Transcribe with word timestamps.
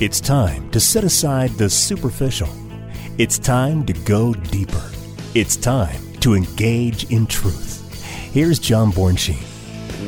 It's 0.00 0.20
time 0.20 0.70
to 0.70 0.78
set 0.78 1.02
aside 1.02 1.50
the 1.54 1.68
superficial. 1.68 2.48
It's 3.18 3.36
time 3.36 3.84
to 3.86 3.92
go 3.92 4.32
deeper. 4.32 4.92
It's 5.34 5.56
time 5.56 6.00
to 6.20 6.34
engage 6.34 7.10
in 7.10 7.26
truth. 7.26 7.92
Here's 8.32 8.60
John 8.60 8.92
Bornschein. 8.92 9.42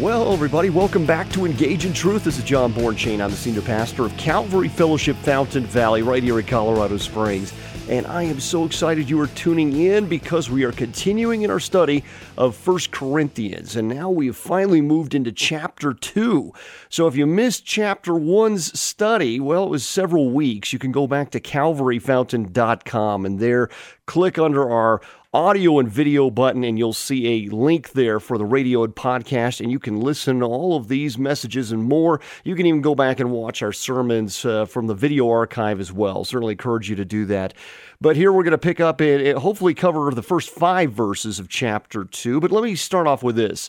Well, 0.00 0.32
everybody, 0.32 0.70
welcome 0.70 1.04
back 1.04 1.28
to 1.30 1.44
Engage 1.44 1.86
in 1.86 1.92
Truth. 1.92 2.22
This 2.22 2.38
is 2.38 2.44
John 2.44 2.72
Bornschein. 2.72 3.20
I'm 3.20 3.32
the 3.32 3.36
senior 3.36 3.62
pastor 3.62 4.04
of 4.04 4.16
Calvary 4.16 4.68
Fellowship 4.68 5.16
Fountain 5.16 5.64
Valley, 5.64 6.02
right 6.02 6.22
here 6.22 6.38
in 6.38 6.46
Colorado 6.46 6.96
Springs. 6.96 7.52
And 7.90 8.06
I 8.06 8.22
am 8.22 8.38
so 8.38 8.64
excited 8.64 9.10
you 9.10 9.20
are 9.20 9.26
tuning 9.26 9.72
in 9.72 10.06
because 10.06 10.48
we 10.48 10.62
are 10.62 10.70
continuing 10.70 11.42
in 11.42 11.50
our 11.50 11.58
study 11.58 12.04
of 12.38 12.54
First 12.54 12.92
Corinthians. 12.92 13.74
And 13.74 13.88
now 13.88 14.08
we 14.08 14.26
have 14.26 14.36
finally 14.36 14.80
moved 14.80 15.12
into 15.12 15.32
chapter 15.32 15.92
2. 15.92 16.52
So 16.88 17.08
if 17.08 17.16
you 17.16 17.26
missed 17.26 17.66
chapter 17.66 18.12
1's 18.12 18.78
study, 18.78 19.40
well, 19.40 19.64
it 19.64 19.70
was 19.70 19.84
several 19.84 20.30
weeks. 20.30 20.72
You 20.72 20.78
can 20.78 20.92
go 20.92 21.08
back 21.08 21.32
to 21.32 21.40
calvaryfountain.com 21.40 23.26
and 23.26 23.40
there 23.40 23.68
click 24.06 24.38
under 24.38 24.70
our 24.70 25.00
audio 25.32 25.78
and 25.78 25.88
video 25.88 26.28
button, 26.30 26.64
and 26.64 26.78
you'll 26.78 26.92
see 26.92 27.44
a 27.44 27.54
link 27.54 27.92
there 27.92 28.18
for 28.18 28.36
the 28.36 28.44
radio 28.44 28.82
and 28.82 28.94
podcast. 28.94 29.60
And 29.60 29.70
you 29.70 29.78
can 29.78 30.00
listen 30.00 30.40
to 30.40 30.46
all 30.46 30.76
of 30.76 30.88
these 30.88 31.16
messages 31.18 31.70
and 31.70 31.84
more. 31.84 32.20
You 32.42 32.56
can 32.56 32.66
even 32.66 32.80
go 32.80 32.94
back 32.94 33.20
and 33.20 33.30
watch 33.30 33.62
our 33.62 33.72
sermons 33.72 34.44
uh, 34.44 34.66
from 34.66 34.86
the 34.88 34.94
video 34.94 35.28
archive 35.30 35.78
as 35.78 35.92
well. 35.92 36.24
Certainly 36.24 36.52
encourage 36.52 36.90
you 36.90 36.96
to 36.96 37.04
do 37.04 37.26
that. 37.26 37.54
But 38.00 38.16
here 38.16 38.32
we're 38.32 38.42
going 38.42 38.52
to 38.52 38.58
pick 38.58 38.80
up 38.80 39.00
and 39.00 39.38
hopefully 39.38 39.74
cover 39.74 40.10
the 40.10 40.22
first 40.22 40.50
five 40.50 40.92
verses 40.92 41.38
of 41.38 41.48
chapter 41.48 42.04
two. 42.04 42.40
But 42.40 42.50
let 42.50 42.64
me 42.64 42.74
start 42.74 43.06
off 43.06 43.22
with 43.22 43.36
this 43.36 43.68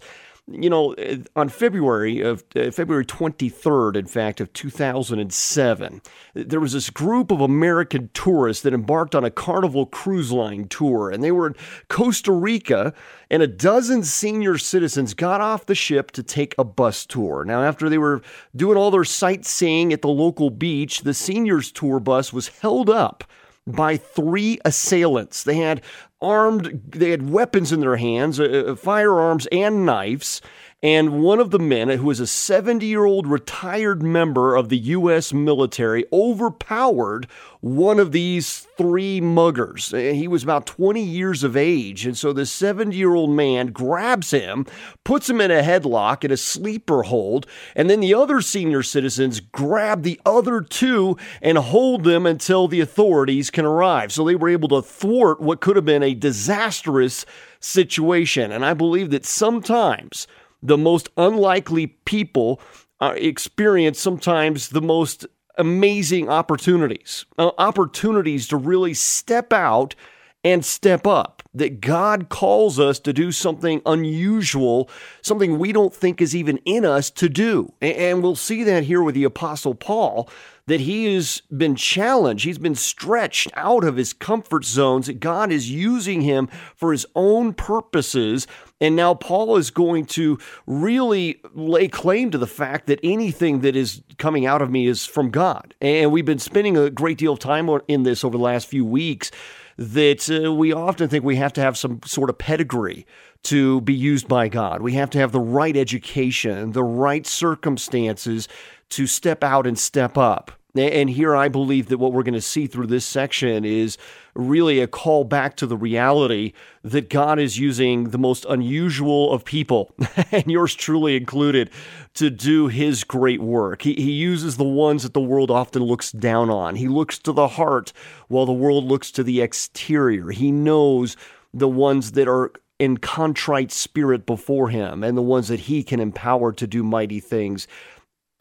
you 0.53 0.69
know, 0.69 0.95
on 1.35 1.49
February 1.49 2.21
of 2.21 2.43
uh, 2.55 2.71
February 2.71 3.05
23rd, 3.05 3.95
in 3.95 4.05
fact, 4.05 4.41
of 4.41 4.51
2007, 4.53 6.01
there 6.33 6.59
was 6.59 6.73
this 6.73 6.89
group 6.89 7.31
of 7.31 7.41
American 7.41 8.09
tourists 8.13 8.63
that 8.63 8.73
embarked 8.73 9.15
on 9.15 9.23
a 9.23 9.31
Carnival 9.31 9.85
cruise 9.85 10.31
line 10.31 10.67
tour, 10.67 11.09
and 11.09 11.23
they 11.23 11.31
were 11.31 11.47
in 11.47 11.55
Costa 11.89 12.31
Rica, 12.31 12.93
and 13.29 13.43
a 13.43 13.47
dozen 13.47 14.03
senior 14.03 14.57
citizens 14.57 15.13
got 15.13 15.41
off 15.41 15.65
the 15.65 15.75
ship 15.75 16.11
to 16.11 16.23
take 16.23 16.55
a 16.57 16.63
bus 16.63 17.05
tour. 17.05 17.43
Now, 17.45 17.63
after 17.63 17.89
they 17.89 17.97
were 17.97 18.21
doing 18.55 18.77
all 18.77 18.91
their 18.91 19.03
sightseeing 19.03 19.93
at 19.93 20.01
the 20.01 20.09
local 20.09 20.49
beach, 20.49 21.01
the 21.01 21.13
seniors 21.13 21.71
tour 21.71 21.99
bus 21.99 22.33
was 22.33 22.47
held 22.47 22.89
up 22.89 23.23
by 23.67 23.97
three 23.97 24.59
assailants. 24.65 25.43
They 25.43 25.57
had 25.57 25.81
armed, 26.21 26.81
they 26.87 27.11
had 27.11 27.29
weapons 27.29 27.71
in 27.71 27.79
their 27.79 27.97
hands, 27.97 28.39
uh, 28.39 28.65
uh 28.67 28.75
firearms 28.75 29.47
and 29.51 29.85
knives. 29.85 30.41
And 30.83 31.21
one 31.21 31.39
of 31.39 31.51
the 31.51 31.59
men, 31.59 31.89
who 31.89 32.09
is 32.09 32.19
a 32.19 32.25
70 32.25 32.87
year 32.87 33.05
old 33.05 33.27
retired 33.27 34.01
member 34.01 34.55
of 34.55 34.69
the 34.69 34.79
U.S. 34.79 35.31
military, 35.31 36.05
overpowered 36.11 37.27
one 37.59 37.99
of 37.99 38.11
these 38.11 38.67
three 38.77 39.21
muggers. 39.21 39.93
Uh, 39.93 39.97
he 39.97 40.27
was 40.27 40.41
about 40.41 40.65
20 40.65 40.99
years 40.99 41.43
of 41.43 41.55
age. 41.55 42.07
And 42.07 42.17
so 42.17 42.33
the 42.33 42.47
70 42.47 42.95
year 42.95 43.13
old 43.13 43.29
man 43.29 43.67
grabs 43.67 44.31
him, 44.31 44.65
puts 45.03 45.29
him 45.29 45.39
in 45.39 45.51
a 45.51 45.61
headlock 45.61 46.23
in 46.23 46.31
a 46.31 46.37
sleeper 46.37 47.03
hold. 47.03 47.45
And 47.75 47.87
then 47.87 47.99
the 47.99 48.15
other 48.15 48.41
senior 48.41 48.81
citizens 48.81 49.39
grab 49.39 50.01
the 50.01 50.19
other 50.25 50.61
two 50.61 51.15
and 51.43 51.59
hold 51.59 52.05
them 52.05 52.25
until 52.25 52.67
the 52.67 52.81
authorities 52.81 53.51
can 53.51 53.65
arrive. 53.65 54.11
So 54.11 54.25
they 54.25 54.35
were 54.35 54.49
able 54.49 54.69
to 54.69 54.81
thwart 54.81 55.41
what 55.41 55.61
could 55.61 55.75
have 55.75 55.85
been 55.85 56.01
a 56.01 56.15
disastrous 56.15 57.23
situation. 57.59 58.51
And 58.51 58.65
I 58.65 58.73
believe 58.73 59.11
that 59.11 59.25
sometimes 59.27 60.25
the 60.61 60.77
most 60.77 61.09
unlikely 61.17 61.87
people 61.87 62.61
uh, 62.99 63.13
experience 63.17 63.99
sometimes 63.99 64.69
the 64.69 64.81
most 64.81 65.25
amazing 65.57 66.29
opportunities, 66.29 67.25
uh, 67.37 67.51
opportunities 67.57 68.47
to 68.47 68.57
really 68.57 68.93
step 68.93 69.51
out 69.51 69.95
and 70.43 70.63
step 70.65 71.05
up. 71.05 71.43
That 71.53 71.81
God 71.81 72.29
calls 72.29 72.79
us 72.79 72.97
to 72.99 73.11
do 73.11 73.33
something 73.33 73.81
unusual, 73.85 74.89
something 75.21 75.59
we 75.59 75.73
don't 75.73 75.93
think 75.93 76.21
is 76.21 76.33
even 76.33 76.57
in 76.59 76.85
us 76.85 77.09
to 77.11 77.27
do. 77.27 77.73
And 77.81 78.23
we'll 78.23 78.37
see 78.37 78.63
that 78.63 78.85
here 78.85 79.03
with 79.03 79.15
the 79.15 79.25
Apostle 79.25 79.75
Paul 79.75 80.29
that 80.67 80.79
he 80.79 81.13
has 81.13 81.41
been 81.55 81.75
challenged, 81.75 82.45
he's 82.45 82.57
been 82.57 82.75
stretched 82.75 83.49
out 83.55 83.83
of 83.83 83.97
his 83.97 84.13
comfort 84.13 84.63
zones, 84.63 85.07
that 85.07 85.19
God 85.19 85.51
is 85.51 85.69
using 85.69 86.21
him 86.21 86.47
for 86.75 86.93
his 86.93 87.05
own 87.15 87.53
purposes. 87.53 88.47
And 88.81 88.95
now 88.95 89.13
Paul 89.13 89.55
is 89.57 89.69
going 89.69 90.05
to 90.07 90.39
really 90.65 91.39
lay 91.53 91.87
claim 91.87 92.31
to 92.31 92.37
the 92.37 92.47
fact 92.47 92.87
that 92.87 92.99
anything 93.03 93.61
that 93.61 93.75
is 93.75 94.01
coming 94.17 94.45
out 94.45 94.61
of 94.61 94.69
me 94.71 94.87
is 94.87 95.05
from 95.05 95.29
God. 95.29 95.75
And 95.79 96.11
we've 96.11 96.25
been 96.25 96.39
spending 96.39 96.75
a 96.75 96.89
great 96.89 97.19
deal 97.19 97.33
of 97.33 97.39
time 97.39 97.69
in 97.87 98.03
this 98.03 98.23
over 98.23 98.37
the 98.37 98.43
last 98.43 98.67
few 98.67 98.83
weeks 98.83 99.31
that 99.77 100.29
uh, 100.29 100.51
we 100.51 100.73
often 100.73 101.07
think 101.07 101.23
we 101.23 101.37
have 101.37 101.53
to 101.53 101.61
have 101.61 101.77
some 101.77 102.01
sort 102.05 102.29
of 102.29 102.37
pedigree 102.37 103.05
to 103.43 103.81
be 103.81 103.93
used 103.93 104.27
by 104.27 104.47
God. 104.47 104.81
We 104.81 104.93
have 104.93 105.09
to 105.11 105.19
have 105.19 105.31
the 105.31 105.39
right 105.39 105.75
education, 105.75 106.73
the 106.73 106.83
right 106.83 107.25
circumstances 107.25 108.47
to 108.89 109.07
step 109.07 109.43
out 109.43 109.65
and 109.65 109.77
step 109.79 110.17
up. 110.17 110.51
And 110.75 111.09
here 111.09 111.35
I 111.35 111.49
believe 111.49 111.87
that 111.89 111.97
what 111.97 112.13
we're 112.13 112.23
going 112.23 112.33
to 112.33 112.41
see 112.41 112.65
through 112.65 112.87
this 112.87 113.05
section 113.05 113.65
is 113.65 113.97
really 114.33 114.79
a 114.79 114.87
call 114.87 115.25
back 115.25 115.57
to 115.57 115.67
the 115.67 115.75
reality 115.75 116.53
that 116.83 117.09
God 117.09 117.39
is 117.39 117.59
using 117.59 118.11
the 118.11 118.17
most 118.17 118.45
unusual 118.47 119.33
of 119.33 119.43
people, 119.43 119.93
and 120.31 120.49
yours 120.49 120.73
truly 120.73 121.17
included, 121.17 121.69
to 122.13 122.29
do 122.29 122.67
his 122.67 123.03
great 123.03 123.41
work. 123.41 123.81
He, 123.81 123.95
he 123.95 124.11
uses 124.11 124.57
the 124.57 124.63
ones 124.63 125.03
that 125.03 125.13
the 125.13 125.19
world 125.19 125.51
often 125.51 125.83
looks 125.83 126.11
down 126.11 126.49
on. 126.49 126.75
He 126.75 126.87
looks 126.87 127.19
to 127.19 127.33
the 127.33 127.49
heart 127.49 127.91
while 128.29 128.45
the 128.45 128.53
world 128.53 128.85
looks 128.85 129.11
to 129.11 129.23
the 129.23 129.41
exterior. 129.41 130.29
He 130.29 130.51
knows 130.51 131.17
the 131.53 131.67
ones 131.67 132.13
that 132.13 132.29
are 132.29 132.53
in 132.79 132.97
contrite 132.97 133.71
spirit 133.71 134.25
before 134.25 134.69
him 134.69 135.03
and 135.03 135.15
the 135.15 135.21
ones 135.21 135.49
that 135.49 135.59
he 135.59 135.83
can 135.83 135.99
empower 135.99 136.51
to 136.51 136.65
do 136.65 136.81
mighty 136.81 137.19
things 137.19 137.67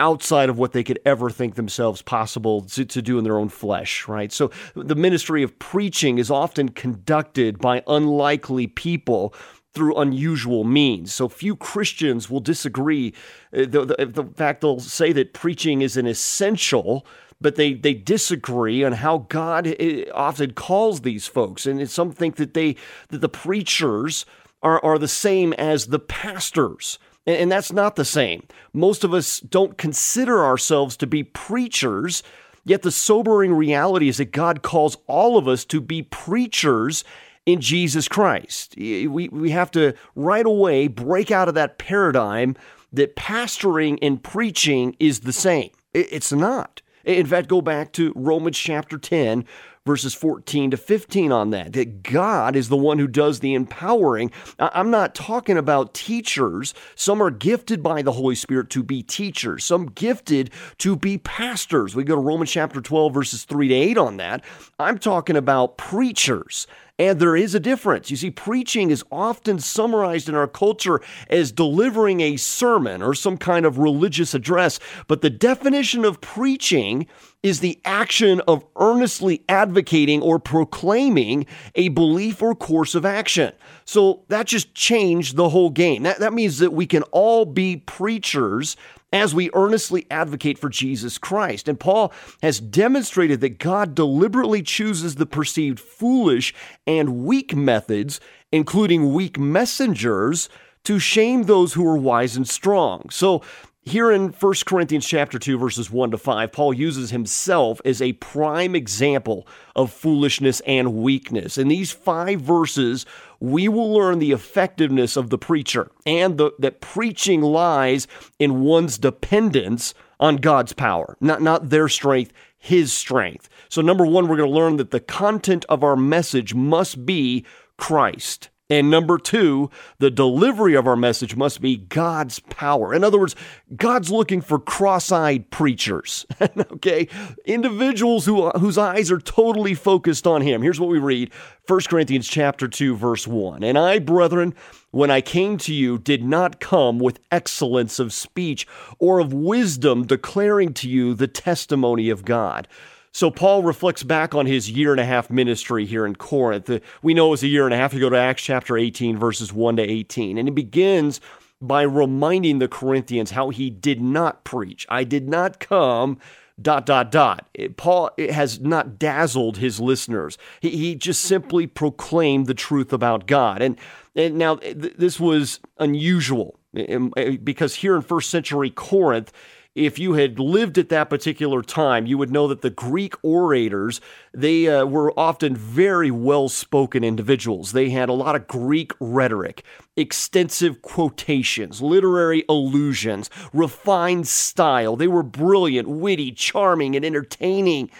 outside 0.00 0.49
of 0.49 0.59
what 0.59 0.72
they 0.72 0.83
could 0.83 0.99
ever 1.05 1.31
think 1.31 1.55
themselves 1.55 2.03
possible 2.03 2.62
to, 2.62 2.84
to, 2.84 3.03
do 3.03 3.19
in 3.19 3.25
their 3.25 3.38
own 3.38 3.49
flesh, 3.49 4.09
right? 4.09 4.33
So 4.33 4.50
the 4.75 4.97
ministry 4.97 5.43
of 5.43 5.59
preaching 5.59 6.19
is 6.19 6.31
often 6.31 6.71
conducted 6.71 7.59
by 7.59 7.84
unlikely 7.87 8.66
people 8.66 9.34
through 9.75 9.94
unusual 9.97 10.65
means. 10.65 11.15
So 11.15 11.28
few 11.28 11.55
Christians 11.55 12.28
will 12.28 12.41
disagree. 12.41 13.15
Uh, 13.53 13.66
the, 13.66 13.84
the, 13.84 14.06
the 14.06 14.25
fact 14.25 14.62
they'll 14.62 14.81
say 14.81 15.12
that 15.12 15.33
preaching 15.33 15.83
is 15.83 15.97
an 15.97 16.06
essential 16.06 17.06
but 17.43 17.56
they, 17.56 17.72
they 17.72 17.94
disagree 17.94 18.84
on 18.84 18.93
how 18.93 19.27
God 19.31 19.66
uh, 19.66 20.12
often 20.12 20.53
calls 20.53 21.00
these 21.00 21.27
folks. 21.27 21.65
And 21.65 21.89
some 21.89 22.12
think 22.12 22.37
that 22.37 22.53
they 22.55 22.77
that 23.09 23.22
the 23.22 23.31
preachers 23.31 24.27
are, 24.62 24.84
are 24.84 24.99
the 24.99 25.09
same 25.09 25.53
as 25.55 25.87
the 25.87 25.99
pastors. 25.99 26.99
And 27.26 27.53
that's 27.53 27.72
not 27.72 27.97
the 27.97 28.04
same. 28.04 28.47
Most 28.72 29.04
of 29.04 29.12
us 29.12 29.41
don't 29.41 29.76
consider 29.76 30.44
ourselves 30.44 30.97
to 30.98 31.06
be 31.06 31.22
preachers, 31.22 32.22
yet 32.64 32.82
the 32.82 32.91
sobering 32.91 33.53
reality 33.53 34.08
is 34.08 34.16
that 34.16 34.32
God 34.32 34.62
calls 34.62 34.97
all 35.06 35.36
of 35.36 35.47
us 35.47 35.64
to 35.66 35.80
be 35.80 36.03
preachers 36.03 37.04
in 37.47 37.60
Jesus 37.60 38.09
Christ. 38.09 38.75
We, 38.76 39.06
we 39.06 39.50
have 39.50 39.70
to 39.72 39.94
right 40.14 40.47
away 40.47 40.88
break 40.88 41.30
out 41.30 41.48
of 41.48 41.54
that 41.54 41.78
paradigm 41.78 42.56
that 42.92 43.16
pastoring 43.16 43.98
and 44.03 44.22
preaching 44.22 44.97
is 44.98 45.20
the 45.20 45.32
same. 45.32 45.70
It's 45.92 46.32
not. 46.32 46.82
In 47.04 47.26
fact, 47.26 47.48
go 47.48 47.60
back 47.60 47.92
to 47.94 48.12
Romans 48.14 48.59
chapter 48.59 48.98
10, 48.98 49.44
verses 49.86 50.12
14 50.12 50.72
to 50.72 50.76
15 50.76 51.32
on 51.32 51.50
that, 51.50 51.72
that 51.72 52.02
God 52.02 52.54
is 52.54 52.68
the 52.68 52.76
one 52.76 52.98
who 52.98 53.06
does 53.06 53.41
the 53.41 53.54
empowering. 53.54 54.30
I'm 54.58 54.91
not 54.91 55.14
talking 55.14 55.56
about 55.56 55.94
teachers. 55.94 56.74
Some 56.94 57.22
are 57.22 57.30
gifted 57.30 57.82
by 57.82 58.02
the 58.02 58.12
Holy 58.12 58.34
Spirit 58.34 58.68
to 58.70 58.82
be 58.82 59.02
teachers, 59.02 59.64
some 59.64 59.86
gifted 59.86 60.50
to 60.78 60.96
be 60.96 61.16
pastors. 61.18 61.97
We 61.97 62.04
go 62.04 62.15
to 62.15 62.21
Romans 62.21 62.50
chapter 62.50 62.80
12, 62.80 63.15
verses 63.15 63.44
3 63.44 63.68
to 63.68 63.74
8 63.74 63.98
on 63.98 64.16
that. 64.18 64.44
I'm 64.78 64.98
talking 64.98 65.36
about 65.36 65.78
preachers. 65.78 66.66
And 66.98 67.18
there 67.18 67.34
is 67.34 67.54
a 67.54 67.60
difference. 67.60 68.10
You 68.10 68.18
see, 68.18 68.30
preaching 68.30 68.91
is 68.91 69.03
often 69.10 69.59
summarized 69.59 70.28
in 70.28 70.34
our 70.34 70.47
culture 70.47 71.00
as 71.30 71.50
delivering 71.50 72.21
a 72.21 72.36
sermon 72.36 73.00
or 73.00 73.15
some 73.15 73.38
kind 73.38 73.65
of 73.65 73.78
religious 73.78 74.34
address. 74.34 74.78
But 75.06 75.22
the 75.22 75.30
definition 75.30 76.04
of 76.04 76.21
preaching 76.21 77.06
is 77.42 77.60
the 77.60 77.81
action 77.84 78.41
of 78.47 78.65
earnestly 78.77 79.42
advocating 79.48 80.21
or 80.21 80.39
proclaiming 80.39 81.47
a 81.75 81.89
belief 81.89 82.42
or 82.42 82.54
course 82.54 82.95
of 82.95 83.07
action. 83.07 83.53
So 83.84 84.25
that 84.28 84.47
just 84.47 84.75
changed 84.75 85.37
the 85.37 85.48
whole 85.48 85.71
game. 85.71 86.03
That, 86.03 86.19
that 86.19 86.34
means 86.34 86.59
that 86.59 86.72
we 86.72 86.87
can 86.87 87.03
all 87.04 87.47
be 87.47 87.78
preachers 87.78 88.77
as 89.13 89.34
we 89.34 89.51
earnestly 89.54 90.07
advocate 90.10 90.59
for 90.59 90.69
Jesus 90.69 91.19
Christ. 91.19 91.66
And 91.69 91.81
Paul 91.81 92.13
has 92.42 92.60
demonstrated 92.60 93.41
that 93.41 93.59
God 93.59 93.95
deliberately 93.95 94.63
chooses 94.63 95.16
the 95.16 95.27
perceived 95.27 95.81
foolish 95.81 96.54
and 96.86 97.25
weak 97.25 97.54
methods, 97.54 98.21
including 98.53 99.13
weak 99.13 99.39
messengers, 99.39 100.48
to 100.84 100.98
shame 100.98 101.45
those 101.45 101.75
who 101.75 101.86
are 101.86 101.97
wise 101.97 102.36
and 102.36 102.48
strong. 102.48 103.09
So 103.10 103.43
here 103.91 104.10
in 104.10 104.28
1 104.28 104.54
Corinthians 104.66 105.07
chapter 105.07 105.39
2 105.39 105.59
verses 105.59 105.91
1 105.91 106.13
to 106.13 106.19
5, 106.19 106.53
Paul 106.53 106.72
uses 106.72 107.10
himself 107.10 107.81
as 107.84 108.01
a 108.01 108.13
prime 108.15 108.75
example 108.75 109.47
of 109.77 109.92
foolishness 109.92 110.60
and 110.60 110.95
weakness. 110.95 111.59
In 111.59 111.69
these 111.69 111.92
5 111.92 112.41
verses, 112.41 113.04
we 113.41 113.69
will 113.69 113.92
learn 113.92 114.19
the 114.19 114.33
effectiveness 114.33 115.16
of 115.16 115.31
the 115.31 115.39
preacher 115.39 115.91
and 116.07 116.39
the, 116.39 116.53
that 116.59 116.81
preaching 116.81 117.42
lies 117.42 118.07
in 118.39 118.60
one's 118.60 118.98
dependence 118.98 119.95
on 120.19 120.36
God's 120.36 120.72
power, 120.72 121.16
not, 121.21 121.43
not 121.43 121.71
their 121.71 121.89
strength, 121.89 122.33
his 122.59 122.93
strength. 122.93 123.48
So, 123.69 123.81
number 123.81 124.04
one, 124.04 124.28
we're 124.28 124.36
going 124.36 124.51
to 124.51 124.54
learn 124.54 124.77
that 124.77 124.91
the 124.91 125.01
content 125.01 125.65
of 125.69 125.83
our 125.83 125.97
message 125.97 126.54
must 126.54 127.07
be 127.07 127.45
Christ. 127.78 128.51
And 128.71 128.89
number 128.89 129.19
two, 129.19 129.69
the 129.99 130.13
delivery 130.13 130.75
of 130.75 130.87
our 130.87 130.97
message 130.97 131.34
must 131.34 131.61
be 131.61 131.77
God's 131.77 132.39
power. 132.39 132.95
In 132.95 133.03
other 133.03 133.19
words, 133.19 133.34
God's 133.75 134.11
looking 134.11 134.41
for 134.41 134.61
cross-eyed 134.61 135.51
preachers, 135.51 136.25
okay? 136.41 137.09
Individuals 137.45 138.27
who, 138.27 138.49
whose 138.51 138.78
eyes 138.78 139.11
are 139.11 139.19
totally 139.19 139.75
focused 139.75 140.25
on 140.27 140.41
Him. 140.41 140.63
Here's 140.63 140.78
what 140.78 140.89
we 140.89 141.01
read 141.01 141.33
1 141.67 141.81
Corinthians 141.89 142.28
chapter 142.28 142.69
2, 142.69 142.97
verse 142.97 143.27
1. 143.27 143.65
And 143.65 143.77
I, 143.77 143.99
brethren, 143.99 144.55
when 144.93 145.11
I 145.11 145.21
came 145.21 145.59
to 145.59 145.75
you, 145.75 145.99
did 145.99 146.25
not 146.25 146.61
come 146.61 147.01
with 147.01 147.21
excellence 147.33 147.99
of 147.99 148.13
speech 148.13 148.69
or 149.01 149.19
of 149.19 149.33
wisdom 149.33 150.07
declaring 150.07 150.75
to 150.75 150.89
you 150.89 151.15
the 151.15 151.28
testimony 151.28 152.09
of 152.09 152.25
God. 152.25 152.69
So 153.12 153.30
Paul 153.30 153.62
reflects 153.62 154.03
back 154.03 154.34
on 154.34 154.47
his 154.47 154.71
year 154.71 154.92
and 154.92 155.01
a 155.01 155.04
half 155.04 155.30
ministry 155.30 155.84
here 155.84 156.07
in 156.07 156.15
Corinth. 156.15 156.71
Uh, 156.71 156.78
we 157.03 157.12
know 157.12 157.28
it 157.28 157.30
was 157.30 157.42
a 157.42 157.48
year 157.48 157.65
and 157.65 157.74
a 157.74 157.77
half. 157.77 157.92
You 157.92 158.01
go 158.01 158.09
to 158.09 158.16
Acts 158.16 158.42
chapter 158.42 158.77
18, 158.77 159.18
verses 159.18 159.53
1 159.53 159.77
to 159.77 159.83
18. 159.83 160.39
And 160.39 160.47
he 160.48 160.53
begins 160.53 161.21
by 161.60 161.83
reminding 161.83 162.59
the 162.59 162.68
Corinthians 162.68 163.33
how 163.33 163.51
he 163.51 163.68
did 163.68 164.01
not 164.01 164.45
preach. 164.45 164.86
I 164.89 165.04
did 165.04 165.28
not 165.28 165.59
come 165.59 166.18
dot 166.60 166.86
dot 166.86 167.10
dot. 167.10 167.48
Paul 167.77 168.10
has 168.18 168.60
not 168.60 168.98
dazzled 168.98 169.59
his 169.59 169.80
listeners. 169.80 170.39
He, 170.60 170.71
he 170.71 170.95
just 170.95 171.22
simply 171.22 171.66
proclaimed 171.66 172.47
the 172.47 172.54
truth 172.54 172.92
about 172.92 173.27
God. 173.27 173.62
And, 173.62 173.78
and 174.15 174.36
now 174.36 174.57
th- 174.57 174.95
this 174.97 175.18
was 175.18 175.60
unusual 175.78 176.59
um, 176.89 177.12
uh, 177.16 177.33
because 177.42 177.77
here 177.77 177.97
in 177.97 178.03
first 178.03 178.30
century 178.30 178.71
Corinth, 178.71 179.33
if 179.75 179.99
you 179.99 180.15
had 180.15 180.39
lived 180.39 180.78
at 180.78 180.89
that 180.89 181.09
particular 181.09 181.63
time, 181.63 182.07
you 182.07 182.19
would 182.19 182.31
know 182.31 182.49
that 182.49 182.61
the 182.61 182.71
Greek 182.71 183.15
orators, 183.22 184.01
they 184.34 184.69
uh, 184.69 184.84
were 184.84 185.19
often 185.19 185.55
very 185.55 186.11
well-spoken 186.11 187.05
individuals. 187.05 187.72
They 187.72 187.91
had 187.91 188.09
a 188.09 188.15
lot 188.15 188.34
of 188.34 188.49
Greek 188.49 188.93
rhetoric, 188.99 189.63
extensive 189.97 190.83
quotations, 190.83 191.81
literary 191.81 192.45
allusions, 192.49 193.31
refined 193.53 194.27
style. 194.27 194.97
They 194.97 195.09
were 195.09 195.22
brilliant, 195.22 195.89
witty, 195.89 196.33
charming, 196.33 196.97
and 196.97 197.05
entertaining. 197.05 197.91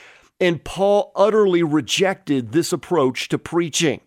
And 0.41 0.65
Paul 0.65 1.13
utterly 1.15 1.63
rejected 1.63 2.51
this 2.53 2.73
approach 2.73 3.29
to 3.29 3.39
preaching. 3.39 4.01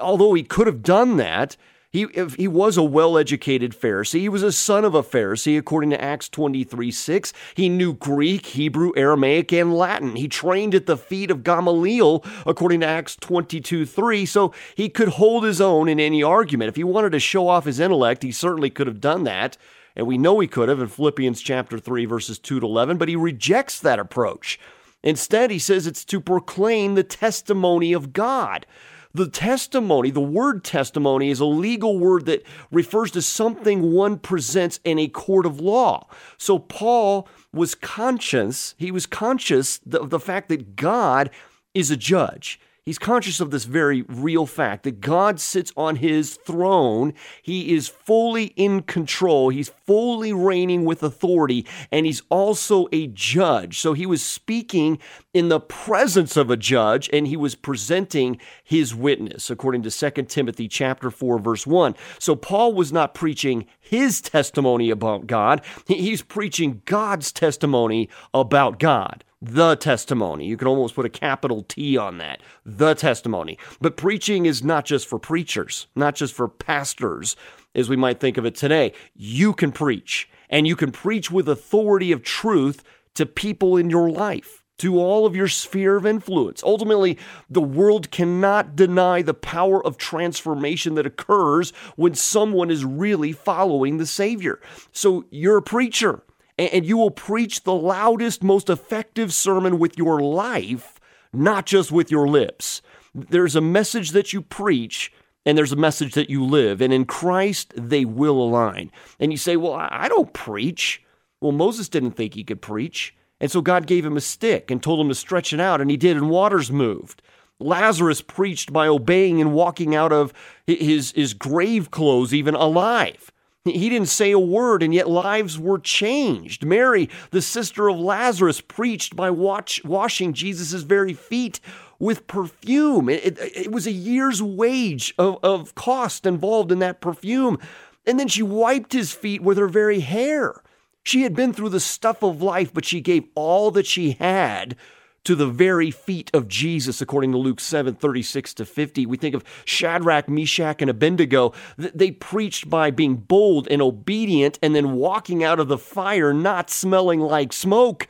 Although 0.00 0.34
he 0.34 0.42
could 0.42 0.66
have 0.66 0.82
done 0.82 1.18
that, 1.18 1.56
he, 1.94 2.08
he 2.36 2.48
was 2.48 2.76
a 2.76 2.82
well 2.82 3.16
educated 3.16 3.70
Pharisee. 3.70 4.18
He 4.18 4.28
was 4.28 4.42
a 4.42 4.50
son 4.50 4.84
of 4.84 4.96
a 4.96 5.02
Pharisee, 5.04 5.56
according 5.56 5.90
to 5.90 6.02
Acts 6.02 6.28
23 6.28 6.90
6. 6.90 7.32
He 7.54 7.68
knew 7.68 7.92
Greek, 7.92 8.46
Hebrew, 8.46 8.90
Aramaic, 8.96 9.52
and 9.52 9.72
Latin. 9.72 10.16
He 10.16 10.26
trained 10.26 10.74
at 10.74 10.86
the 10.86 10.96
feet 10.96 11.30
of 11.30 11.44
Gamaliel, 11.44 12.24
according 12.46 12.80
to 12.80 12.86
Acts 12.86 13.14
22 13.14 13.86
3. 13.86 14.26
So 14.26 14.52
he 14.74 14.88
could 14.88 15.10
hold 15.10 15.44
his 15.44 15.60
own 15.60 15.88
in 15.88 16.00
any 16.00 16.20
argument. 16.20 16.68
If 16.68 16.74
he 16.74 16.82
wanted 16.82 17.12
to 17.12 17.20
show 17.20 17.46
off 17.46 17.64
his 17.64 17.78
intellect, 17.78 18.24
he 18.24 18.32
certainly 18.32 18.70
could 18.70 18.88
have 18.88 19.00
done 19.00 19.22
that. 19.22 19.56
And 19.94 20.08
we 20.08 20.18
know 20.18 20.40
he 20.40 20.48
could 20.48 20.68
have 20.68 20.80
in 20.80 20.88
Philippians 20.88 21.40
chapter 21.42 21.78
3, 21.78 22.06
verses 22.06 22.40
2 22.40 22.58
to 22.58 22.66
11, 22.66 22.98
but 22.98 23.08
he 23.08 23.14
rejects 23.14 23.78
that 23.78 24.00
approach. 24.00 24.58
Instead, 25.04 25.52
he 25.52 25.60
says 25.60 25.86
it's 25.86 26.04
to 26.06 26.20
proclaim 26.20 26.96
the 26.96 27.04
testimony 27.04 27.92
of 27.92 28.12
God. 28.12 28.66
The 29.14 29.28
testimony, 29.28 30.10
the 30.10 30.20
word 30.20 30.64
testimony, 30.64 31.30
is 31.30 31.38
a 31.38 31.44
legal 31.44 32.00
word 32.00 32.26
that 32.26 32.44
refers 32.72 33.12
to 33.12 33.22
something 33.22 33.92
one 33.92 34.18
presents 34.18 34.80
in 34.82 34.98
a 34.98 35.06
court 35.06 35.46
of 35.46 35.60
law. 35.60 36.08
So 36.36 36.58
Paul 36.58 37.28
was 37.52 37.76
conscious, 37.76 38.74
he 38.76 38.90
was 38.90 39.06
conscious 39.06 39.78
of 39.92 40.10
the 40.10 40.18
fact 40.18 40.48
that 40.48 40.74
God 40.74 41.30
is 41.74 41.92
a 41.92 41.96
judge. 41.96 42.58
He's 42.86 42.98
conscious 42.98 43.40
of 43.40 43.50
this 43.50 43.64
very 43.64 44.02
real 44.02 44.44
fact 44.44 44.82
that 44.82 45.00
God 45.00 45.40
sits 45.40 45.72
on 45.74 45.96
his 45.96 46.34
throne. 46.34 47.14
He 47.40 47.74
is 47.74 47.88
fully 47.88 48.48
in 48.56 48.82
control. 48.82 49.48
He's 49.48 49.70
fully 49.86 50.34
reigning 50.34 50.84
with 50.84 51.02
authority, 51.02 51.66
and 51.90 52.04
he's 52.04 52.20
also 52.28 52.86
a 52.92 53.06
judge. 53.06 53.80
So 53.80 53.94
he 53.94 54.04
was 54.04 54.22
speaking 54.22 54.98
in 55.32 55.48
the 55.48 55.60
presence 55.60 56.36
of 56.36 56.50
a 56.50 56.58
judge, 56.58 57.08
and 57.10 57.26
he 57.26 57.38
was 57.38 57.54
presenting 57.54 58.38
his 58.62 58.94
witness, 58.94 59.48
according 59.48 59.80
to 59.84 59.90
2 59.90 60.24
Timothy 60.24 60.68
chapter 60.68 61.10
4, 61.10 61.38
verse 61.38 61.66
1. 61.66 61.94
So 62.18 62.36
Paul 62.36 62.74
was 62.74 62.92
not 62.92 63.14
preaching 63.14 63.64
his 63.80 64.20
testimony 64.20 64.90
about 64.90 65.26
God, 65.26 65.62
he's 65.86 66.20
preaching 66.20 66.82
God's 66.84 67.32
testimony 67.32 68.10
about 68.34 68.78
God 68.78 69.24
the 69.44 69.76
testimony. 69.76 70.46
You 70.46 70.56
can 70.56 70.68
almost 70.68 70.94
put 70.94 71.04
a 71.04 71.10
capital 71.10 71.62
T 71.62 71.98
on 71.98 72.18
that. 72.18 72.40
The 72.64 72.94
testimony. 72.94 73.58
But 73.80 73.96
preaching 73.96 74.46
is 74.46 74.64
not 74.64 74.86
just 74.86 75.06
for 75.06 75.18
preachers, 75.18 75.86
not 75.94 76.14
just 76.14 76.32
for 76.32 76.48
pastors, 76.48 77.36
as 77.74 77.88
we 77.88 77.96
might 77.96 78.20
think 78.20 78.38
of 78.38 78.46
it 78.46 78.54
today. 78.54 78.92
You 79.14 79.52
can 79.52 79.70
preach, 79.70 80.28
and 80.48 80.66
you 80.66 80.76
can 80.76 80.92
preach 80.92 81.30
with 81.30 81.48
authority 81.48 82.10
of 82.10 82.22
truth 82.22 82.82
to 83.14 83.26
people 83.26 83.76
in 83.76 83.90
your 83.90 84.10
life. 84.10 84.62
To 84.78 84.98
all 84.98 85.24
of 85.24 85.36
your 85.36 85.46
sphere 85.46 85.94
of 85.94 86.04
influence. 86.04 86.60
Ultimately, 86.64 87.16
the 87.48 87.62
world 87.62 88.10
cannot 88.10 88.74
deny 88.74 89.22
the 89.22 89.32
power 89.32 89.84
of 89.86 89.98
transformation 89.98 90.96
that 90.96 91.06
occurs 91.06 91.70
when 91.94 92.16
someone 92.16 92.72
is 92.72 92.84
really 92.84 93.30
following 93.30 93.98
the 93.98 94.06
Savior. 94.06 94.60
So 94.90 95.26
you're 95.30 95.58
a 95.58 95.62
preacher 95.62 96.24
and 96.58 96.84
you 96.84 96.96
will 96.96 97.10
preach 97.10 97.62
the 97.62 97.74
loudest, 97.74 98.42
most 98.42 98.70
effective 98.70 99.32
sermon 99.32 99.78
with 99.78 99.98
your 99.98 100.20
life, 100.20 101.00
not 101.32 101.66
just 101.66 101.90
with 101.90 102.10
your 102.10 102.28
lips. 102.28 102.80
There's 103.14 103.56
a 103.56 103.60
message 103.60 104.10
that 104.10 104.32
you 104.32 104.40
preach, 104.40 105.12
and 105.44 105.58
there's 105.58 105.72
a 105.72 105.76
message 105.76 106.14
that 106.14 106.30
you 106.30 106.44
live, 106.44 106.80
and 106.80 106.92
in 106.92 107.04
Christ, 107.04 107.72
they 107.76 108.04
will 108.04 108.40
align. 108.40 108.90
And 109.18 109.32
you 109.32 109.38
say, 109.38 109.56
Well, 109.56 109.74
I 109.74 110.08
don't 110.08 110.32
preach. 110.32 111.02
Well, 111.40 111.52
Moses 111.52 111.88
didn't 111.88 112.12
think 112.12 112.34
he 112.34 112.44
could 112.44 112.62
preach. 112.62 113.14
And 113.40 113.50
so 113.50 113.60
God 113.60 113.86
gave 113.86 114.06
him 114.06 114.16
a 114.16 114.22
stick 114.22 114.70
and 114.70 114.82
told 114.82 115.00
him 115.00 115.08
to 115.08 115.14
stretch 115.14 115.52
it 115.52 115.60
out, 115.60 115.80
and 115.80 115.90
he 115.90 115.96
did, 115.96 116.16
and 116.16 116.30
waters 116.30 116.70
moved. 116.70 117.20
Lazarus 117.60 118.20
preached 118.20 118.72
by 118.72 118.86
obeying 118.86 119.40
and 119.40 119.52
walking 119.52 119.94
out 119.94 120.12
of 120.12 120.32
his, 120.66 121.12
his 121.12 121.34
grave 121.34 121.90
clothes, 121.90 122.32
even 122.32 122.54
alive. 122.54 123.30
He 123.64 123.88
didn't 123.88 124.08
say 124.08 124.30
a 124.30 124.38
word, 124.38 124.82
and 124.82 124.92
yet 124.92 125.08
lives 125.08 125.58
were 125.58 125.78
changed. 125.78 126.66
Mary, 126.66 127.08
the 127.30 127.40
sister 127.40 127.88
of 127.88 127.98
Lazarus, 127.98 128.60
preached 128.60 129.16
by 129.16 129.30
watch, 129.30 129.82
washing 129.84 130.34
Jesus' 130.34 130.82
very 130.82 131.14
feet 131.14 131.60
with 131.98 132.26
perfume. 132.26 133.08
It, 133.08 133.24
it, 133.24 133.56
it, 133.56 133.72
was 133.72 133.86
a 133.86 133.90
year's 133.90 134.42
wage 134.42 135.14
of, 135.16 135.38
of 135.42 135.74
cost 135.74 136.26
involved 136.26 136.72
in 136.72 136.80
that 136.80 137.00
perfume. 137.00 137.58
And 138.06 138.20
then 138.20 138.28
she 138.28 138.42
wiped 138.42 138.92
his 138.92 139.12
feet 139.12 139.40
with 139.40 139.56
her 139.56 139.68
very 139.68 140.00
hair. 140.00 140.62
She 141.02 141.22
had 141.22 141.34
been 141.34 141.54
through 141.54 141.70
the 141.70 141.80
stuff 141.80 142.22
of 142.22 142.42
life, 142.42 142.70
but 142.74 142.84
she 142.84 143.00
gave 143.00 143.24
all 143.34 143.70
that 143.70 143.86
she 143.86 144.12
had 144.12 144.76
to 145.24 145.34
the 145.34 145.46
very 145.46 145.90
feet 145.90 146.30
of 146.34 146.48
Jesus, 146.48 147.00
according 147.00 147.32
to 147.32 147.38
Luke 147.38 147.60
7 147.60 147.94
36 147.94 148.54
to 148.54 148.64
50. 148.64 149.06
We 149.06 149.16
think 149.16 149.34
of 149.34 149.44
Shadrach, 149.64 150.28
Meshach, 150.28 150.80
and 150.80 150.90
Abednego. 150.90 151.52
They 151.76 152.10
preached 152.10 152.68
by 152.70 152.90
being 152.90 153.16
bold 153.16 153.66
and 153.70 153.82
obedient 153.82 154.58
and 154.62 154.74
then 154.74 154.92
walking 154.92 155.42
out 155.42 155.60
of 155.60 155.68
the 155.68 155.78
fire 155.78 156.32
not 156.32 156.70
smelling 156.70 157.20
like 157.20 157.52
smoke. 157.52 158.08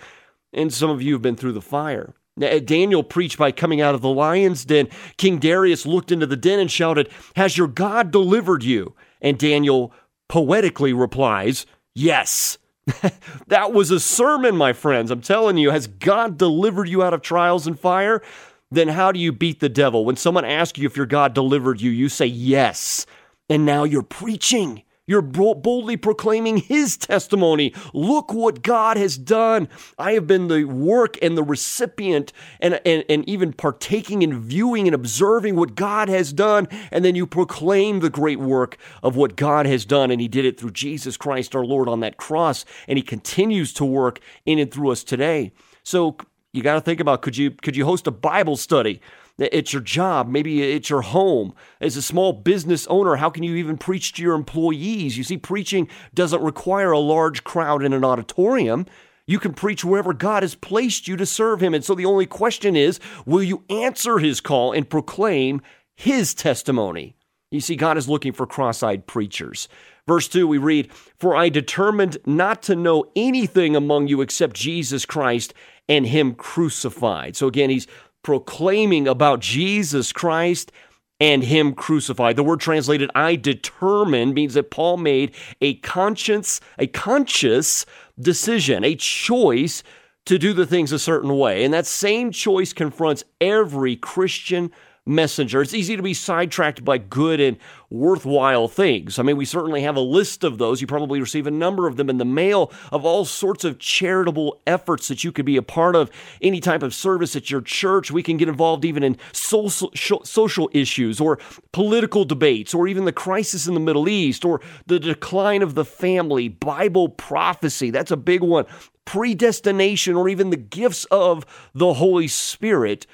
And 0.52 0.72
some 0.72 0.90
of 0.90 1.02
you 1.02 1.14
have 1.14 1.22
been 1.22 1.36
through 1.36 1.52
the 1.52 1.60
fire. 1.60 2.14
Uh, 2.40 2.58
Daniel 2.58 3.04
preached 3.04 3.38
by 3.38 3.52
coming 3.52 3.80
out 3.80 3.94
of 3.94 4.00
the 4.00 4.08
lion's 4.08 4.64
den. 4.64 4.88
King 5.16 5.38
Darius 5.38 5.86
looked 5.86 6.10
into 6.10 6.26
the 6.26 6.36
den 6.36 6.58
and 6.58 6.70
shouted, 6.70 7.08
Has 7.36 7.56
your 7.56 7.68
God 7.68 8.10
delivered 8.10 8.64
you? 8.64 8.94
And 9.20 9.38
Daniel 9.38 9.92
poetically 10.28 10.92
replies, 10.92 11.66
Yes. 11.94 12.58
that 13.48 13.72
was 13.72 13.90
a 13.90 14.00
sermon, 14.00 14.56
my 14.56 14.72
friends. 14.72 15.10
I'm 15.10 15.20
telling 15.20 15.56
you, 15.56 15.70
has 15.70 15.86
God 15.86 16.38
delivered 16.38 16.88
you 16.88 17.02
out 17.02 17.14
of 17.14 17.22
trials 17.22 17.66
and 17.66 17.78
fire? 17.78 18.22
Then 18.70 18.88
how 18.88 19.12
do 19.12 19.18
you 19.18 19.32
beat 19.32 19.60
the 19.60 19.68
devil? 19.68 20.04
When 20.04 20.16
someone 20.16 20.44
asks 20.44 20.78
you 20.78 20.86
if 20.86 20.96
your 20.96 21.06
God 21.06 21.34
delivered 21.34 21.80
you, 21.80 21.90
you 21.90 22.08
say 22.08 22.26
yes. 22.26 23.06
And 23.50 23.66
now 23.66 23.84
you're 23.84 24.02
preaching. 24.02 24.83
You're 25.06 25.22
boldly 25.22 25.98
proclaiming 25.98 26.56
his 26.56 26.96
testimony. 26.96 27.74
Look 27.92 28.32
what 28.32 28.62
God 28.62 28.96
has 28.96 29.18
done. 29.18 29.68
I 29.98 30.12
have 30.12 30.26
been 30.26 30.48
the 30.48 30.64
work 30.64 31.18
and 31.22 31.36
the 31.36 31.42
recipient 31.42 32.32
and, 32.58 32.80
and, 32.86 33.04
and 33.08 33.28
even 33.28 33.52
partaking 33.52 34.22
and 34.22 34.34
viewing 34.34 34.86
and 34.88 34.94
observing 34.94 35.56
what 35.56 35.74
God 35.74 36.08
has 36.08 36.32
done. 36.32 36.68
And 36.90 37.04
then 37.04 37.14
you 37.14 37.26
proclaim 37.26 38.00
the 38.00 38.08
great 38.08 38.40
work 38.40 38.78
of 39.02 39.14
what 39.14 39.36
God 39.36 39.66
has 39.66 39.84
done. 39.84 40.10
And 40.10 40.22
he 40.22 40.28
did 40.28 40.46
it 40.46 40.58
through 40.58 40.72
Jesus 40.72 41.18
Christ 41.18 41.54
our 41.54 41.64
Lord 41.64 41.86
on 41.88 42.00
that 42.00 42.16
cross. 42.16 42.64
And 42.88 42.96
he 42.96 43.02
continues 43.02 43.74
to 43.74 43.84
work 43.84 44.20
in 44.46 44.58
and 44.58 44.72
through 44.72 44.90
us 44.90 45.04
today. 45.04 45.52
So 45.82 46.16
you 46.54 46.62
got 46.62 46.74
to 46.74 46.80
think 46.80 47.00
about 47.00 47.20
could 47.20 47.36
you 47.36 47.50
could 47.50 47.76
you 47.76 47.84
host 47.84 48.06
a 48.06 48.10
Bible 48.10 48.56
study? 48.56 49.02
It's 49.38 49.72
your 49.72 49.82
job. 49.82 50.28
Maybe 50.28 50.62
it's 50.62 50.90
your 50.90 51.02
home. 51.02 51.54
As 51.80 51.96
a 51.96 52.02
small 52.02 52.32
business 52.32 52.86
owner, 52.86 53.16
how 53.16 53.30
can 53.30 53.42
you 53.42 53.56
even 53.56 53.76
preach 53.76 54.12
to 54.14 54.22
your 54.22 54.34
employees? 54.34 55.18
You 55.18 55.24
see, 55.24 55.38
preaching 55.38 55.88
doesn't 56.14 56.42
require 56.42 56.92
a 56.92 57.00
large 57.00 57.42
crowd 57.42 57.82
in 57.82 57.92
an 57.92 58.04
auditorium. 58.04 58.86
You 59.26 59.38
can 59.38 59.52
preach 59.52 59.84
wherever 59.84 60.12
God 60.12 60.42
has 60.42 60.54
placed 60.54 61.08
you 61.08 61.16
to 61.16 61.26
serve 61.26 61.60
Him. 61.62 61.74
And 61.74 61.84
so 61.84 61.94
the 61.94 62.04
only 62.04 62.26
question 62.26 62.76
is 62.76 63.00
will 63.26 63.42
you 63.42 63.64
answer 63.68 64.18
His 64.18 64.40
call 64.40 64.72
and 64.72 64.88
proclaim 64.88 65.62
His 65.96 66.32
testimony? 66.34 67.16
You 67.50 67.60
see, 67.60 67.76
God 67.76 67.98
is 67.98 68.08
looking 68.08 68.32
for 68.32 68.46
cross 68.46 68.82
eyed 68.82 69.06
preachers. 69.06 69.68
Verse 70.06 70.28
2, 70.28 70.46
we 70.46 70.58
read, 70.58 70.92
For 70.92 71.34
I 71.34 71.48
determined 71.48 72.18
not 72.26 72.62
to 72.64 72.76
know 72.76 73.10
anything 73.16 73.74
among 73.74 74.08
you 74.08 74.20
except 74.20 74.54
Jesus 74.54 75.06
Christ 75.06 75.54
and 75.88 76.06
Him 76.06 76.34
crucified. 76.34 77.36
So 77.36 77.46
again, 77.46 77.70
He's 77.70 77.86
proclaiming 78.24 79.06
about 79.06 79.38
Jesus 79.38 80.12
Christ 80.12 80.72
and 81.20 81.44
him 81.44 81.74
crucified. 81.74 82.34
The 82.34 82.42
word 82.42 82.58
translated 82.58 83.10
I 83.14 83.36
determined 83.36 84.34
means 84.34 84.54
that 84.54 84.72
Paul 84.72 84.96
made 84.96 85.32
a 85.60 85.74
conscience, 85.76 86.60
a 86.76 86.88
conscious 86.88 87.86
decision, 88.18 88.82
a 88.82 88.96
choice 88.96 89.84
to 90.26 90.38
do 90.38 90.52
the 90.52 90.66
things 90.66 90.90
a 90.90 90.98
certain 90.98 91.36
way. 91.36 91.64
And 91.64 91.72
that 91.72 91.86
same 91.86 92.32
choice 92.32 92.72
confronts 92.72 93.24
every 93.40 93.94
Christian 93.94 94.72
messenger. 95.06 95.60
It's 95.60 95.74
easy 95.74 95.96
to 95.96 96.02
be 96.02 96.14
sidetracked 96.14 96.84
by 96.84 96.98
good 96.98 97.40
and 97.40 97.58
worthwhile 97.90 98.68
things. 98.68 99.18
I 99.18 99.22
mean, 99.22 99.36
we 99.36 99.44
certainly 99.44 99.82
have 99.82 99.96
a 99.96 100.00
list 100.00 100.44
of 100.44 100.58
those. 100.58 100.80
You 100.80 100.86
probably 100.86 101.20
receive 101.20 101.46
a 101.46 101.50
number 101.50 101.86
of 101.86 101.96
them 101.96 102.08
in 102.08 102.18
the 102.18 102.24
mail 102.24 102.72
of 102.90 103.04
all 103.04 103.24
sorts 103.24 103.64
of 103.64 103.78
charitable 103.78 104.60
efforts 104.66 105.08
that 105.08 105.22
you 105.22 105.30
could 105.30 105.44
be 105.44 105.56
a 105.56 105.62
part 105.62 105.94
of, 105.94 106.10
any 106.40 106.60
type 106.60 106.82
of 106.82 106.94
service 106.94 107.36
at 107.36 107.50
your 107.50 107.60
church. 107.60 108.10
We 108.10 108.22
can 108.22 108.36
get 108.36 108.48
involved 108.48 108.84
even 108.84 109.02
in 109.02 109.18
social, 109.32 109.92
social 110.24 110.70
issues 110.72 111.20
or 111.20 111.38
political 111.72 112.24
debates 112.24 112.74
or 112.74 112.88
even 112.88 113.04
the 113.04 113.12
crisis 113.12 113.66
in 113.66 113.74
the 113.74 113.80
Middle 113.80 114.08
East 114.08 114.44
or 114.44 114.60
the 114.86 114.98
decline 114.98 115.62
of 115.62 115.74
the 115.74 115.84
family, 115.84 116.48
Bible 116.48 117.10
prophecy. 117.10 117.90
That's 117.90 118.10
a 118.10 118.16
big 118.16 118.42
one 118.42 118.66
predestination 119.04 120.16
or 120.16 120.28
even 120.28 120.50
the 120.50 120.56
gifts 120.56 121.04
of 121.06 121.44
the 121.74 121.94
Holy 121.94 122.28
Spirit. 122.28 123.06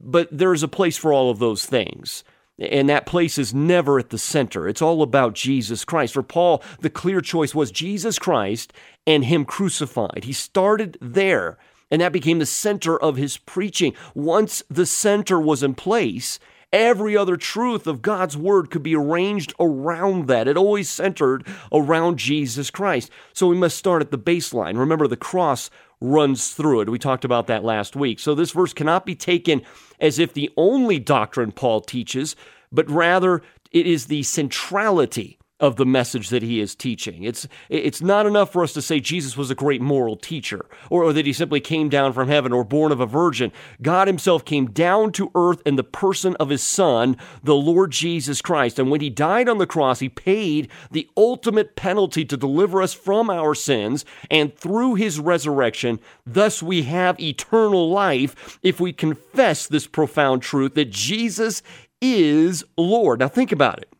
But 0.00 0.28
there's 0.30 0.62
a 0.62 0.68
place 0.68 0.96
for 0.96 1.12
all 1.12 1.30
of 1.30 1.38
those 1.38 1.66
things. 1.66 2.24
And 2.58 2.88
that 2.88 3.06
place 3.06 3.38
is 3.38 3.54
never 3.54 3.98
at 3.98 4.10
the 4.10 4.18
center. 4.18 4.68
It's 4.68 4.82
all 4.82 5.02
about 5.02 5.34
Jesus 5.34 5.84
Christ. 5.84 6.14
For 6.14 6.24
Paul, 6.24 6.62
the 6.80 6.90
clear 6.90 7.20
choice 7.20 7.54
was 7.54 7.70
Jesus 7.70 8.18
Christ 8.18 8.72
and 9.06 9.24
Him 9.24 9.44
crucified. 9.44 10.24
He 10.24 10.32
started 10.32 10.98
there, 11.00 11.56
and 11.90 12.00
that 12.02 12.12
became 12.12 12.40
the 12.40 12.46
center 12.46 13.00
of 13.00 13.16
his 13.16 13.36
preaching. 13.36 13.94
Once 14.14 14.62
the 14.68 14.86
center 14.86 15.40
was 15.40 15.62
in 15.62 15.74
place, 15.74 16.40
every 16.72 17.16
other 17.16 17.36
truth 17.36 17.86
of 17.86 18.02
God's 18.02 18.36
word 18.36 18.70
could 18.70 18.82
be 18.82 18.96
arranged 18.96 19.54
around 19.60 20.26
that. 20.26 20.48
It 20.48 20.56
always 20.56 20.88
centered 20.88 21.46
around 21.72 22.18
Jesus 22.18 22.70
Christ. 22.70 23.10
So 23.32 23.46
we 23.46 23.56
must 23.56 23.78
start 23.78 24.02
at 24.02 24.10
the 24.10 24.18
baseline. 24.18 24.76
Remember, 24.76 25.06
the 25.06 25.16
cross 25.16 25.70
runs 26.00 26.50
through 26.50 26.82
it. 26.82 26.88
We 26.88 26.98
talked 26.98 27.24
about 27.24 27.46
that 27.48 27.64
last 27.64 27.96
week. 27.96 28.20
So 28.20 28.34
this 28.34 28.52
verse 28.52 28.72
cannot 28.72 29.06
be 29.06 29.14
taken 29.14 29.62
as 30.00 30.18
if 30.18 30.32
the 30.32 30.50
only 30.56 30.98
doctrine 30.98 31.52
Paul 31.52 31.80
teaches, 31.80 32.36
but 32.70 32.88
rather 32.88 33.42
it 33.72 33.86
is 33.86 34.06
the 34.06 34.22
centrality 34.22 35.38
of 35.60 35.76
the 35.76 35.86
message 35.86 36.28
that 36.28 36.42
he 36.42 36.60
is 36.60 36.74
teaching. 36.74 37.24
It's, 37.24 37.48
it's 37.68 38.00
not 38.00 38.26
enough 38.26 38.52
for 38.52 38.62
us 38.62 38.72
to 38.74 38.82
say 38.82 39.00
Jesus 39.00 39.36
was 39.36 39.50
a 39.50 39.54
great 39.54 39.80
moral 39.80 40.16
teacher 40.16 40.66
or, 40.90 41.04
or, 41.04 41.12
that 41.12 41.26
he 41.26 41.32
simply 41.32 41.60
came 41.60 41.88
down 41.88 42.12
from 42.12 42.28
heaven 42.28 42.52
or 42.52 42.64
born 42.64 42.92
of 42.92 43.00
a 43.00 43.06
virgin. 43.06 43.50
God 43.82 44.06
himself 44.06 44.44
came 44.44 44.70
down 44.70 45.12
to 45.12 45.32
earth 45.34 45.60
in 45.66 45.76
the 45.76 45.84
person 45.84 46.36
of 46.36 46.50
his 46.50 46.62
son, 46.62 47.16
the 47.42 47.56
Lord 47.56 47.90
Jesus 47.90 48.40
Christ. 48.40 48.78
And 48.78 48.90
when 48.90 49.00
he 49.00 49.10
died 49.10 49.48
on 49.48 49.58
the 49.58 49.66
cross, 49.66 49.98
he 49.98 50.08
paid 50.08 50.68
the 50.90 51.08
ultimate 51.16 51.74
penalty 51.74 52.24
to 52.24 52.36
deliver 52.36 52.80
us 52.80 52.94
from 52.94 53.28
our 53.28 53.54
sins. 53.54 54.04
And 54.30 54.56
through 54.56 54.94
his 54.94 55.18
resurrection, 55.18 55.98
thus 56.24 56.62
we 56.62 56.82
have 56.82 57.18
eternal 57.18 57.90
life 57.90 58.58
if 58.62 58.78
we 58.78 58.92
confess 58.92 59.66
this 59.66 59.86
profound 59.86 60.42
truth 60.42 60.74
that 60.74 60.90
Jesus 60.90 61.62
is 62.00 62.64
Lord. 62.76 63.20
Now 63.20 63.28
think 63.28 63.50
about 63.50 63.78
it. 63.78 63.92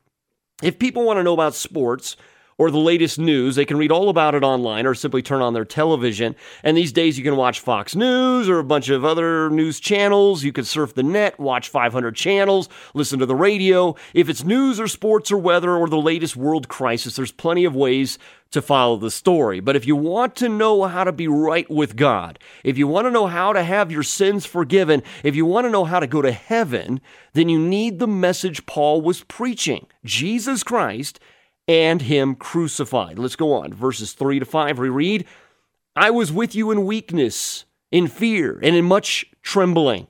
If 0.62 0.78
people 0.78 1.04
want 1.04 1.18
to 1.18 1.22
know 1.22 1.34
about 1.34 1.54
sports, 1.54 2.16
or 2.58 2.72
the 2.72 2.78
latest 2.78 3.18
news. 3.18 3.54
They 3.54 3.64
can 3.64 3.78
read 3.78 3.92
all 3.92 4.08
about 4.08 4.34
it 4.34 4.42
online 4.42 4.84
or 4.84 4.94
simply 4.94 5.22
turn 5.22 5.40
on 5.40 5.54
their 5.54 5.64
television. 5.64 6.34
And 6.64 6.76
these 6.76 6.92
days 6.92 7.16
you 7.16 7.24
can 7.24 7.36
watch 7.36 7.60
Fox 7.60 7.94
News 7.94 8.48
or 8.48 8.58
a 8.58 8.64
bunch 8.64 8.88
of 8.88 9.04
other 9.04 9.48
news 9.48 9.78
channels. 9.78 10.42
You 10.42 10.52
can 10.52 10.64
surf 10.64 10.94
the 10.94 11.04
net, 11.04 11.38
watch 11.38 11.68
500 11.68 12.16
channels, 12.16 12.68
listen 12.94 13.20
to 13.20 13.26
the 13.26 13.36
radio. 13.36 13.94
If 14.12 14.28
it's 14.28 14.44
news 14.44 14.80
or 14.80 14.88
sports 14.88 15.30
or 15.30 15.38
weather 15.38 15.76
or 15.76 15.88
the 15.88 15.96
latest 15.96 16.36
world 16.36 16.68
crisis, 16.68 17.16
there's 17.16 17.32
plenty 17.32 17.64
of 17.64 17.76
ways 17.76 18.18
to 18.50 18.62
follow 18.62 18.96
the 18.96 19.10
story. 19.10 19.60
But 19.60 19.76
if 19.76 19.86
you 19.86 19.94
want 19.94 20.34
to 20.36 20.48
know 20.48 20.84
how 20.84 21.04
to 21.04 21.12
be 21.12 21.28
right 21.28 21.68
with 21.70 21.96
God, 21.96 22.38
if 22.64 22.78
you 22.78 22.88
want 22.88 23.06
to 23.06 23.10
know 23.10 23.26
how 23.26 23.52
to 23.52 23.62
have 23.62 23.92
your 23.92 24.02
sins 24.02 24.46
forgiven, 24.46 25.02
if 25.22 25.36
you 25.36 25.44
want 25.44 25.66
to 25.66 25.70
know 25.70 25.84
how 25.84 26.00
to 26.00 26.06
go 26.06 26.22
to 26.22 26.32
heaven, 26.32 27.00
then 27.34 27.48
you 27.48 27.58
need 27.58 27.98
the 27.98 28.08
message 28.08 28.66
Paul 28.66 29.02
was 29.02 29.22
preaching 29.24 29.86
Jesus 30.04 30.62
Christ 30.62 31.20
and 31.68 32.02
him 32.02 32.34
crucified. 32.34 33.18
Let's 33.18 33.36
go 33.36 33.52
on. 33.52 33.72
Verses 33.74 34.14
3 34.14 34.40
to 34.40 34.46
5, 34.46 34.78
we 34.78 34.88
read, 34.88 35.26
I 35.94 36.10
was 36.10 36.32
with 36.32 36.54
you 36.54 36.70
in 36.70 36.86
weakness, 36.86 37.66
in 37.92 38.08
fear, 38.08 38.58
and 38.62 38.74
in 38.74 38.86
much 38.86 39.26
trembling. 39.42 40.08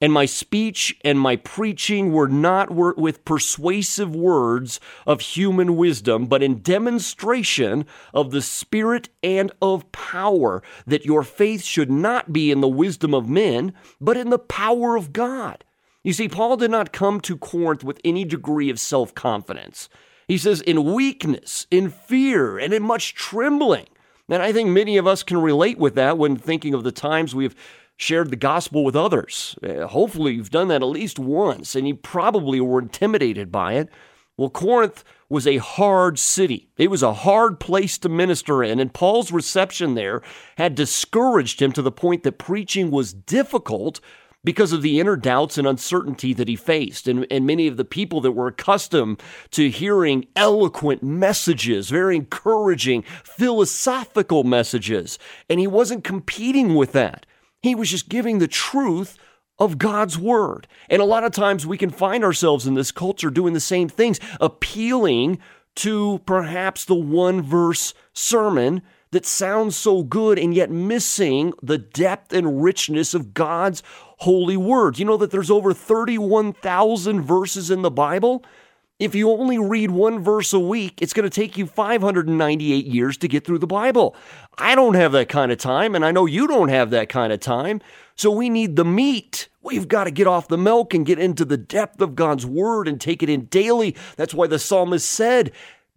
And 0.00 0.12
my 0.12 0.26
speech 0.26 0.96
and 1.04 1.18
my 1.18 1.36
preaching 1.36 2.12
were 2.12 2.26
not 2.26 2.72
with 2.72 3.24
persuasive 3.24 4.16
words 4.16 4.80
of 5.06 5.20
human 5.20 5.76
wisdom, 5.76 6.26
but 6.26 6.42
in 6.42 6.60
demonstration 6.60 7.86
of 8.12 8.32
the 8.32 8.42
Spirit 8.42 9.10
and 9.22 9.52
of 9.62 9.90
power, 9.92 10.60
that 10.88 11.04
your 11.04 11.22
faith 11.22 11.62
should 11.62 11.90
not 11.90 12.32
be 12.32 12.50
in 12.50 12.60
the 12.60 12.68
wisdom 12.68 13.14
of 13.14 13.28
men, 13.28 13.72
but 14.00 14.16
in 14.16 14.30
the 14.30 14.40
power 14.40 14.96
of 14.96 15.12
God. 15.12 15.62
You 16.02 16.12
see, 16.12 16.28
Paul 16.28 16.56
did 16.56 16.72
not 16.72 16.92
come 16.92 17.20
to 17.20 17.36
Corinth 17.36 17.84
with 17.84 18.00
any 18.04 18.24
degree 18.24 18.70
of 18.70 18.80
self 18.80 19.14
confidence. 19.14 19.88
He 20.32 20.38
says, 20.38 20.62
in 20.62 20.94
weakness, 20.94 21.66
in 21.70 21.90
fear, 21.90 22.58
and 22.58 22.72
in 22.72 22.82
much 22.82 23.14
trembling. 23.14 23.84
And 24.30 24.42
I 24.42 24.50
think 24.50 24.70
many 24.70 24.96
of 24.96 25.06
us 25.06 25.22
can 25.22 25.36
relate 25.36 25.76
with 25.76 25.94
that 25.96 26.16
when 26.16 26.36
thinking 26.36 26.72
of 26.72 26.84
the 26.84 26.90
times 26.90 27.34
we've 27.34 27.54
shared 27.98 28.30
the 28.30 28.36
gospel 28.36 28.82
with 28.82 28.96
others. 28.96 29.58
Uh, 29.62 29.86
hopefully, 29.88 30.32
you've 30.32 30.48
done 30.48 30.68
that 30.68 30.80
at 30.80 30.86
least 30.86 31.18
once, 31.18 31.74
and 31.74 31.86
you 31.86 31.94
probably 31.94 32.62
were 32.62 32.80
intimidated 32.80 33.52
by 33.52 33.74
it. 33.74 33.90
Well, 34.38 34.48
Corinth 34.48 35.04
was 35.28 35.46
a 35.46 35.58
hard 35.58 36.18
city. 36.18 36.70
It 36.78 36.88
was 36.88 37.02
a 37.02 37.12
hard 37.12 37.60
place 37.60 37.98
to 37.98 38.08
minister 38.08 38.64
in, 38.64 38.80
and 38.80 38.94
Paul's 38.94 39.32
reception 39.32 39.96
there 39.96 40.22
had 40.56 40.74
discouraged 40.74 41.60
him 41.60 41.72
to 41.72 41.82
the 41.82 41.92
point 41.92 42.22
that 42.22 42.38
preaching 42.38 42.90
was 42.90 43.12
difficult 43.12 44.00
because 44.44 44.72
of 44.72 44.82
the 44.82 44.98
inner 44.98 45.16
doubts 45.16 45.56
and 45.56 45.66
uncertainty 45.66 46.32
that 46.34 46.48
he 46.48 46.56
faced. 46.56 47.06
And, 47.06 47.26
and 47.30 47.46
many 47.46 47.66
of 47.66 47.76
the 47.76 47.84
people 47.84 48.20
that 48.22 48.32
were 48.32 48.48
accustomed 48.48 49.22
to 49.52 49.70
hearing 49.70 50.26
eloquent 50.34 51.02
messages, 51.02 51.90
very 51.90 52.16
encouraging, 52.16 53.02
philosophical 53.24 54.44
messages. 54.44 55.18
And 55.48 55.60
he 55.60 55.66
wasn't 55.66 56.04
competing 56.04 56.74
with 56.74 56.92
that. 56.92 57.26
He 57.62 57.74
was 57.74 57.90
just 57.90 58.08
giving 58.08 58.38
the 58.38 58.48
truth 58.48 59.16
of 59.58 59.78
God's 59.78 60.18
word. 60.18 60.66
And 60.90 61.00
a 61.00 61.06
lot 61.06 61.24
of 61.24 61.32
times 61.32 61.66
we 61.66 61.78
can 61.78 61.90
find 61.90 62.24
ourselves 62.24 62.66
in 62.66 62.74
this 62.74 62.90
culture 62.90 63.30
doing 63.30 63.52
the 63.54 63.60
same 63.60 63.88
things, 63.88 64.18
appealing 64.40 65.38
to 65.76 66.20
perhaps 66.26 66.84
the 66.84 66.94
one 66.94 67.42
verse 67.42 67.94
sermon 68.12 68.82
that 69.12 69.24
sounds 69.24 69.76
so 69.76 70.02
good 70.02 70.38
and 70.38 70.52
yet 70.54 70.70
missing 70.70 71.52
the 71.62 71.78
depth 71.78 72.32
and 72.32 72.62
richness 72.62 73.14
of 73.14 73.32
God's 73.34 73.82
holy 74.18 74.56
word. 74.56 74.98
You 74.98 75.04
know 75.04 75.16
that 75.18 75.30
there's 75.30 75.50
over 75.50 75.72
31,000 75.72 77.22
verses 77.22 77.70
in 77.70 77.82
the 77.82 77.90
Bible? 77.90 78.44
If 78.98 79.14
you 79.14 79.30
only 79.30 79.58
read 79.58 79.90
one 79.90 80.22
verse 80.22 80.52
a 80.52 80.60
week, 80.60 81.02
it's 81.02 81.12
going 81.12 81.28
to 81.28 81.30
take 81.30 81.58
you 81.58 81.66
598 81.66 82.86
years 82.86 83.16
to 83.18 83.28
get 83.28 83.44
through 83.44 83.58
the 83.58 83.66
Bible. 83.66 84.14
I 84.58 84.74
don't 84.74 84.94
have 84.94 85.12
that 85.12 85.28
kind 85.28 85.50
of 85.50 85.58
time, 85.58 85.94
and 85.94 86.04
I 86.04 86.12
know 86.12 86.26
you 86.26 86.46
don't 86.46 86.68
have 86.68 86.90
that 86.90 87.08
kind 87.08 87.32
of 87.32 87.40
time. 87.40 87.80
So 88.14 88.30
we 88.30 88.48
need 88.48 88.76
the 88.76 88.84
meat. 88.84 89.48
We've 89.60 89.88
got 89.88 90.04
to 90.04 90.10
get 90.10 90.28
off 90.28 90.48
the 90.48 90.58
milk 90.58 90.94
and 90.94 91.04
get 91.04 91.18
into 91.18 91.44
the 91.44 91.56
depth 91.56 92.00
of 92.00 92.14
God's 92.14 92.46
word 92.46 92.86
and 92.86 93.00
take 93.00 93.22
it 93.22 93.28
in 93.28 93.46
daily. 93.46 93.96
That's 94.16 94.34
why 94.34 94.46
the 94.46 94.58
psalmist 94.58 95.08
said, 95.08 95.52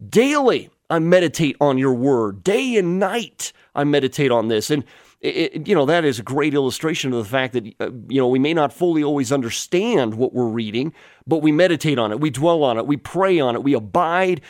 Daily 0.06 0.68
I 0.88 0.98
meditate 0.98 1.56
on 1.60 1.78
your 1.78 1.94
word. 1.94 2.44
Day 2.44 2.76
and 2.76 2.98
night, 2.98 3.52
I 3.74 3.84
meditate 3.84 4.30
on 4.30 4.48
this. 4.48 4.70
And, 4.70 4.84
it, 5.20 5.66
you 5.66 5.74
know, 5.74 5.86
that 5.86 6.04
is 6.04 6.18
a 6.18 6.22
great 6.22 6.54
illustration 6.54 7.12
of 7.12 7.18
the 7.18 7.30
fact 7.30 7.54
that, 7.54 7.66
uh, 7.80 7.90
you 8.08 8.20
know, 8.20 8.28
we 8.28 8.38
may 8.38 8.54
not 8.54 8.72
fully 8.72 9.02
always 9.02 9.32
understand 9.32 10.14
what 10.14 10.32
we're 10.32 10.46
reading, 10.46 10.92
but 11.26 11.38
we 11.38 11.52
meditate 11.52 11.98
on 11.98 12.12
it, 12.12 12.20
we 12.20 12.30
dwell 12.30 12.62
on 12.62 12.78
it, 12.78 12.86
we 12.86 12.96
pray 12.96 13.40
on 13.40 13.54
it, 13.54 13.62
we 13.62 13.74
abide 13.74 14.40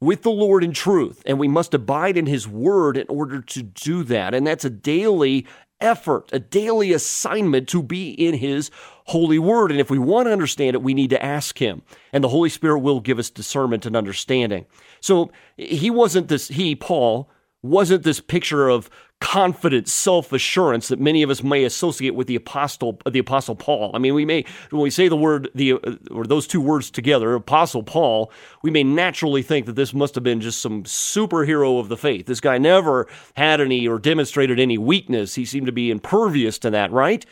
with 0.00 0.22
the 0.22 0.30
Lord 0.30 0.62
in 0.62 0.72
truth. 0.72 1.22
And 1.24 1.38
we 1.38 1.48
must 1.48 1.72
abide 1.72 2.16
in 2.16 2.26
his 2.26 2.46
word 2.46 2.96
in 2.96 3.06
order 3.08 3.40
to 3.40 3.62
do 3.62 4.02
that. 4.04 4.34
And 4.34 4.46
that's 4.46 4.64
a 4.64 4.70
daily 4.70 5.46
effort, 5.80 6.30
a 6.32 6.38
daily 6.38 6.92
assignment 6.92 7.68
to 7.68 7.82
be 7.82 8.10
in 8.10 8.34
his 8.34 8.70
holy 9.06 9.38
word. 9.38 9.70
And 9.70 9.80
if 9.80 9.90
we 9.90 9.98
want 9.98 10.26
to 10.26 10.32
understand 10.32 10.74
it, 10.74 10.82
we 10.82 10.94
need 10.94 11.10
to 11.10 11.24
ask 11.24 11.58
him. 11.58 11.82
And 12.12 12.24
the 12.24 12.28
Holy 12.28 12.48
Spirit 12.48 12.80
will 12.80 13.00
give 13.00 13.18
us 13.18 13.30
discernment 13.30 13.86
and 13.86 13.96
understanding. 13.96 14.66
So 15.00 15.30
he 15.56 15.90
wasn't 15.90 16.28
this, 16.28 16.48
he, 16.48 16.74
Paul, 16.74 17.30
wasn't 17.66 18.02
this 18.02 18.20
picture 18.20 18.68
of 18.68 18.90
confident 19.18 19.88
self-assurance 19.88 20.88
that 20.88 21.00
many 21.00 21.22
of 21.22 21.30
us 21.30 21.42
may 21.42 21.64
associate 21.64 22.14
with 22.14 22.26
the 22.26 22.36
apostle 22.36 23.00
the 23.10 23.18
apostle 23.18 23.56
Paul. 23.56 23.90
I 23.94 23.98
mean, 23.98 24.12
we 24.12 24.26
may 24.26 24.44
when 24.70 24.82
we 24.82 24.90
say 24.90 25.08
the 25.08 25.16
word 25.16 25.48
the 25.54 25.72
or 26.10 26.26
those 26.26 26.46
two 26.46 26.60
words 26.60 26.90
together, 26.90 27.34
apostle 27.34 27.82
Paul, 27.82 28.30
we 28.62 28.70
may 28.70 28.84
naturally 28.84 29.42
think 29.42 29.64
that 29.66 29.72
this 29.72 29.94
must 29.94 30.14
have 30.16 30.24
been 30.24 30.42
just 30.42 30.60
some 30.60 30.82
superhero 30.84 31.80
of 31.80 31.88
the 31.88 31.96
faith. 31.96 32.26
This 32.26 32.40
guy 32.40 32.58
never 32.58 33.08
had 33.34 33.60
any 33.60 33.88
or 33.88 33.98
demonstrated 33.98 34.60
any 34.60 34.76
weakness. 34.76 35.34
He 35.34 35.46
seemed 35.46 35.66
to 35.66 35.72
be 35.72 35.90
impervious 35.90 36.58
to 36.58 36.70
that, 36.70 36.92
right? 36.92 37.24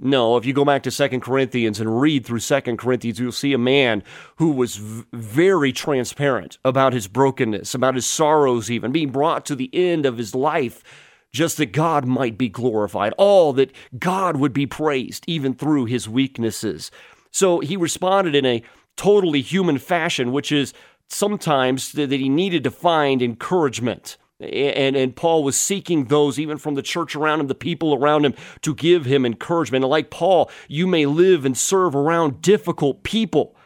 No, 0.00 0.36
if 0.36 0.46
you 0.46 0.52
go 0.52 0.64
back 0.64 0.84
to 0.84 0.92
Second 0.92 1.22
Corinthians 1.22 1.80
and 1.80 2.00
read 2.00 2.24
through 2.24 2.38
Second 2.38 2.76
Corinthians, 2.76 3.18
you'll 3.18 3.32
see 3.32 3.52
a 3.52 3.58
man 3.58 4.04
who 4.36 4.52
was 4.52 4.76
v- 4.76 5.04
very 5.12 5.72
transparent 5.72 6.56
about 6.64 6.92
his 6.92 7.08
brokenness, 7.08 7.74
about 7.74 7.96
his 7.96 8.06
sorrows, 8.06 8.70
even 8.70 8.92
being 8.92 9.10
brought 9.10 9.44
to 9.46 9.56
the 9.56 9.70
end 9.72 10.06
of 10.06 10.16
his 10.16 10.36
life, 10.36 10.84
just 11.32 11.56
that 11.56 11.72
God 11.72 12.04
might 12.04 12.38
be 12.38 12.48
glorified, 12.48 13.12
all 13.18 13.52
that 13.54 13.72
God 13.98 14.36
would 14.36 14.52
be 14.52 14.66
praised, 14.66 15.24
even 15.26 15.52
through 15.52 15.86
his 15.86 16.08
weaknesses. 16.08 16.92
So 17.32 17.58
he 17.58 17.76
responded 17.76 18.36
in 18.36 18.46
a 18.46 18.62
totally 18.96 19.40
human 19.42 19.78
fashion, 19.78 20.30
which 20.30 20.52
is 20.52 20.72
sometimes 21.08 21.90
that 21.92 22.12
he 22.12 22.28
needed 22.28 22.62
to 22.64 22.70
find 22.70 23.20
encouragement 23.20 24.16
and 24.40 24.96
and 24.96 25.16
Paul 25.16 25.42
was 25.42 25.56
seeking 25.56 26.04
those 26.06 26.38
even 26.38 26.58
from 26.58 26.74
the 26.74 26.82
church 26.82 27.16
around 27.16 27.40
him, 27.40 27.48
the 27.48 27.54
people 27.54 27.94
around 27.94 28.24
him, 28.24 28.34
to 28.62 28.74
give 28.74 29.04
him 29.04 29.26
encouragement. 29.26 29.84
And 29.84 29.90
like 29.90 30.10
Paul, 30.10 30.50
you 30.68 30.86
may 30.86 31.06
live 31.06 31.44
and 31.44 31.56
serve 31.56 31.96
around 31.96 32.40
difficult 32.40 33.02
people, 33.02 33.56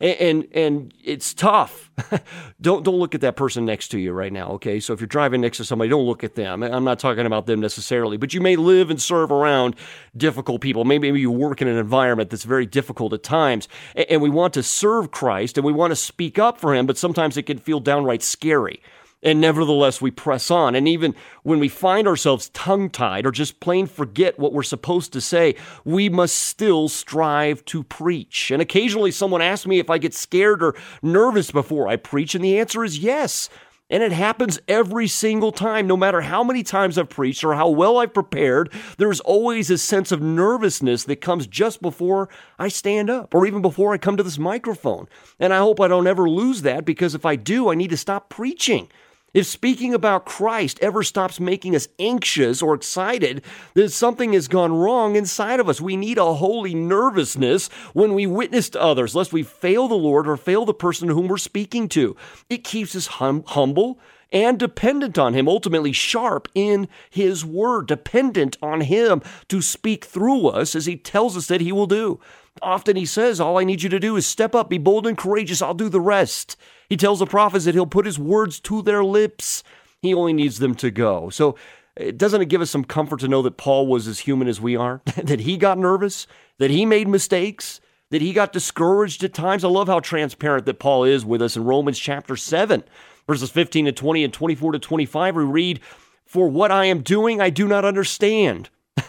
and 0.00 0.16
and, 0.16 0.48
and 0.52 0.94
it's 1.04 1.34
tough. 1.34 1.90
don't 2.62 2.82
don't 2.82 2.96
look 2.96 3.14
at 3.14 3.20
that 3.20 3.36
person 3.36 3.66
next 3.66 3.88
to 3.88 3.98
you 3.98 4.12
right 4.12 4.32
now. 4.32 4.52
Okay, 4.52 4.80
so 4.80 4.94
if 4.94 5.00
you're 5.00 5.06
driving 5.06 5.42
next 5.42 5.58
to 5.58 5.66
somebody, 5.66 5.90
don't 5.90 6.06
look 6.06 6.24
at 6.24 6.34
them. 6.34 6.62
I'm 6.62 6.84
not 6.84 6.98
talking 6.98 7.26
about 7.26 7.44
them 7.44 7.60
necessarily, 7.60 8.16
but 8.16 8.32
you 8.32 8.40
may 8.40 8.56
live 8.56 8.88
and 8.88 9.02
serve 9.02 9.30
around 9.30 9.76
difficult 10.16 10.62
people. 10.62 10.86
Maybe, 10.86 11.08
maybe 11.08 11.20
you 11.20 11.30
work 11.30 11.60
in 11.60 11.68
an 11.68 11.76
environment 11.76 12.30
that's 12.30 12.44
very 12.44 12.64
difficult 12.64 13.12
at 13.12 13.22
times, 13.22 13.68
and, 13.94 14.06
and 14.08 14.22
we 14.22 14.30
want 14.30 14.54
to 14.54 14.62
serve 14.62 15.10
Christ 15.10 15.58
and 15.58 15.64
we 15.66 15.74
want 15.74 15.90
to 15.90 15.96
speak 15.96 16.38
up 16.38 16.56
for 16.56 16.74
Him, 16.74 16.86
but 16.86 16.96
sometimes 16.96 17.36
it 17.36 17.42
can 17.42 17.58
feel 17.58 17.80
downright 17.80 18.22
scary. 18.22 18.80
And 19.22 19.40
nevertheless, 19.40 20.00
we 20.00 20.10
press 20.10 20.50
on. 20.50 20.74
And 20.74 20.88
even 20.88 21.14
when 21.44 21.60
we 21.60 21.68
find 21.68 22.08
ourselves 22.08 22.48
tongue 22.50 22.90
tied 22.90 23.24
or 23.24 23.30
just 23.30 23.60
plain 23.60 23.86
forget 23.86 24.38
what 24.38 24.52
we're 24.52 24.64
supposed 24.64 25.12
to 25.12 25.20
say, 25.20 25.54
we 25.84 26.08
must 26.08 26.34
still 26.34 26.88
strive 26.88 27.64
to 27.66 27.84
preach. 27.84 28.50
And 28.50 28.60
occasionally, 28.60 29.12
someone 29.12 29.40
asks 29.40 29.66
me 29.66 29.78
if 29.78 29.90
I 29.90 29.98
get 29.98 30.14
scared 30.14 30.62
or 30.62 30.74
nervous 31.02 31.52
before 31.52 31.88
I 31.88 31.96
preach, 31.96 32.34
and 32.34 32.44
the 32.44 32.58
answer 32.58 32.84
is 32.84 32.98
yes. 32.98 33.48
And 33.92 34.02
it 34.02 34.12
happens 34.12 34.58
every 34.66 35.06
single 35.06 35.52
time, 35.52 35.86
no 35.86 35.98
matter 35.98 36.22
how 36.22 36.42
many 36.42 36.62
times 36.62 36.96
I've 36.96 37.10
preached 37.10 37.44
or 37.44 37.54
how 37.54 37.68
well 37.68 37.98
I've 37.98 38.14
prepared. 38.14 38.72
There's 38.96 39.20
always 39.20 39.70
a 39.70 39.76
sense 39.76 40.10
of 40.10 40.22
nervousness 40.22 41.04
that 41.04 41.20
comes 41.20 41.46
just 41.46 41.82
before 41.82 42.30
I 42.58 42.68
stand 42.68 43.10
up 43.10 43.34
or 43.34 43.46
even 43.46 43.60
before 43.60 43.92
I 43.92 43.98
come 43.98 44.16
to 44.16 44.22
this 44.22 44.38
microphone. 44.38 45.08
And 45.38 45.52
I 45.52 45.58
hope 45.58 45.78
I 45.78 45.88
don't 45.88 46.06
ever 46.06 46.28
lose 46.28 46.62
that 46.62 46.86
because 46.86 47.14
if 47.14 47.26
I 47.26 47.36
do, 47.36 47.70
I 47.70 47.74
need 47.74 47.90
to 47.90 47.98
stop 47.98 48.30
preaching. 48.30 48.88
If 49.34 49.46
speaking 49.46 49.94
about 49.94 50.26
Christ 50.26 50.78
ever 50.82 51.02
stops 51.02 51.40
making 51.40 51.74
us 51.74 51.88
anxious 51.98 52.60
or 52.60 52.74
excited, 52.74 53.42
then 53.72 53.88
something 53.88 54.34
has 54.34 54.46
gone 54.46 54.74
wrong 54.74 55.16
inside 55.16 55.58
of 55.58 55.70
us. 55.70 55.80
We 55.80 55.96
need 55.96 56.18
a 56.18 56.34
holy 56.34 56.74
nervousness 56.74 57.68
when 57.94 58.12
we 58.12 58.26
witness 58.26 58.68
to 58.70 58.82
others, 58.82 59.14
lest 59.14 59.32
we 59.32 59.42
fail 59.42 59.88
the 59.88 59.94
Lord 59.94 60.28
or 60.28 60.36
fail 60.36 60.66
the 60.66 60.74
person 60.74 61.08
whom 61.08 61.28
we're 61.28 61.38
speaking 61.38 61.88
to. 61.90 62.14
It 62.50 62.62
keeps 62.62 62.94
us 62.94 63.06
hum- 63.06 63.44
humble 63.46 63.98
and 64.30 64.58
dependent 64.58 65.16
on 65.16 65.32
Him, 65.32 65.48
ultimately 65.48 65.92
sharp 65.92 66.48
in 66.54 66.88
His 67.08 67.42
Word, 67.44 67.86
dependent 67.86 68.58
on 68.62 68.82
Him 68.82 69.22
to 69.48 69.62
speak 69.62 70.04
through 70.04 70.48
us 70.48 70.74
as 70.74 70.84
He 70.84 70.96
tells 70.96 71.38
us 71.38 71.46
that 71.46 71.60
He 71.62 71.72
will 71.72 71.86
do. 71.86 72.20
Often 72.60 72.96
He 72.96 73.06
says, 73.06 73.40
All 73.40 73.58
I 73.58 73.64
need 73.64 73.82
you 73.82 73.88
to 73.88 74.00
do 74.00 74.16
is 74.16 74.26
step 74.26 74.54
up, 74.54 74.68
be 74.68 74.78
bold 74.78 75.06
and 75.06 75.16
courageous, 75.16 75.62
I'll 75.62 75.72
do 75.72 75.88
the 75.88 76.00
rest. 76.00 76.56
He 76.92 76.96
tells 76.98 77.20
the 77.20 77.26
prophets 77.26 77.64
that 77.64 77.74
he'll 77.74 77.86
put 77.86 78.04
his 78.04 78.18
words 78.18 78.60
to 78.60 78.82
their 78.82 79.02
lips. 79.02 79.62
He 80.02 80.12
only 80.12 80.34
needs 80.34 80.58
them 80.58 80.74
to 80.74 80.90
go. 80.90 81.30
So, 81.30 81.56
eh, 81.96 82.10
doesn't 82.14 82.42
it 82.42 82.50
give 82.50 82.60
us 82.60 82.70
some 82.70 82.84
comfort 82.84 83.20
to 83.20 83.28
know 83.28 83.40
that 83.40 83.56
Paul 83.56 83.86
was 83.86 84.06
as 84.06 84.18
human 84.18 84.46
as 84.46 84.60
we 84.60 84.76
are? 84.76 85.00
that 85.16 85.40
he 85.40 85.56
got 85.56 85.78
nervous, 85.78 86.26
that 86.58 86.70
he 86.70 86.84
made 86.84 87.08
mistakes, 87.08 87.80
that 88.10 88.20
he 88.20 88.34
got 88.34 88.52
discouraged 88.52 89.24
at 89.24 89.32
times? 89.32 89.64
I 89.64 89.68
love 89.68 89.88
how 89.88 90.00
transparent 90.00 90.66
that 90.66 90.80
Paul 90.80 91.04
is 91.04 91.24
with 91.24 91.40
us 91.40 91.56
in 91.56 91.64
Romans 91.64 91.98
chapter 91.98 92.36
7, 92.36 92.84
verses 93.26 93.50
15 93.50 93.86
to 93.86 93.92
20 93.92 94.24
and 94.24 94.34
24 94.34 94.72
to 94.72 94.78
25. 94.78 95.34
We 95.34 95.44
read, 95.44 95.80
For 96.26 96.46
what 96.46 96.70
I 96.70 96.84
am 96.84 97.00
doing, 97.00 97.40
I 97.40 97.48
do 97.48 97.66
not 97.66 97.86
understand. 97.86 98.68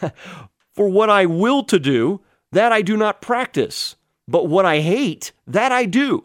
For 0.72 0.88
what 0.88 1.10
I 1.10 1.26
will 1.26 1.62
to 1.64 1.78
do, 1.78 2.22
that 2.50 2.72
I 2.72 2.80
do 2.80 2.96
not 2.96 3.20
practice. 3.20 3.96
But 4.26 4.46
what 4.46 4.64
I 4.64 4.80
hate, 4.80 5.32
that 5.46 5.70
I 5.70 5.84
do. 5.84 6.24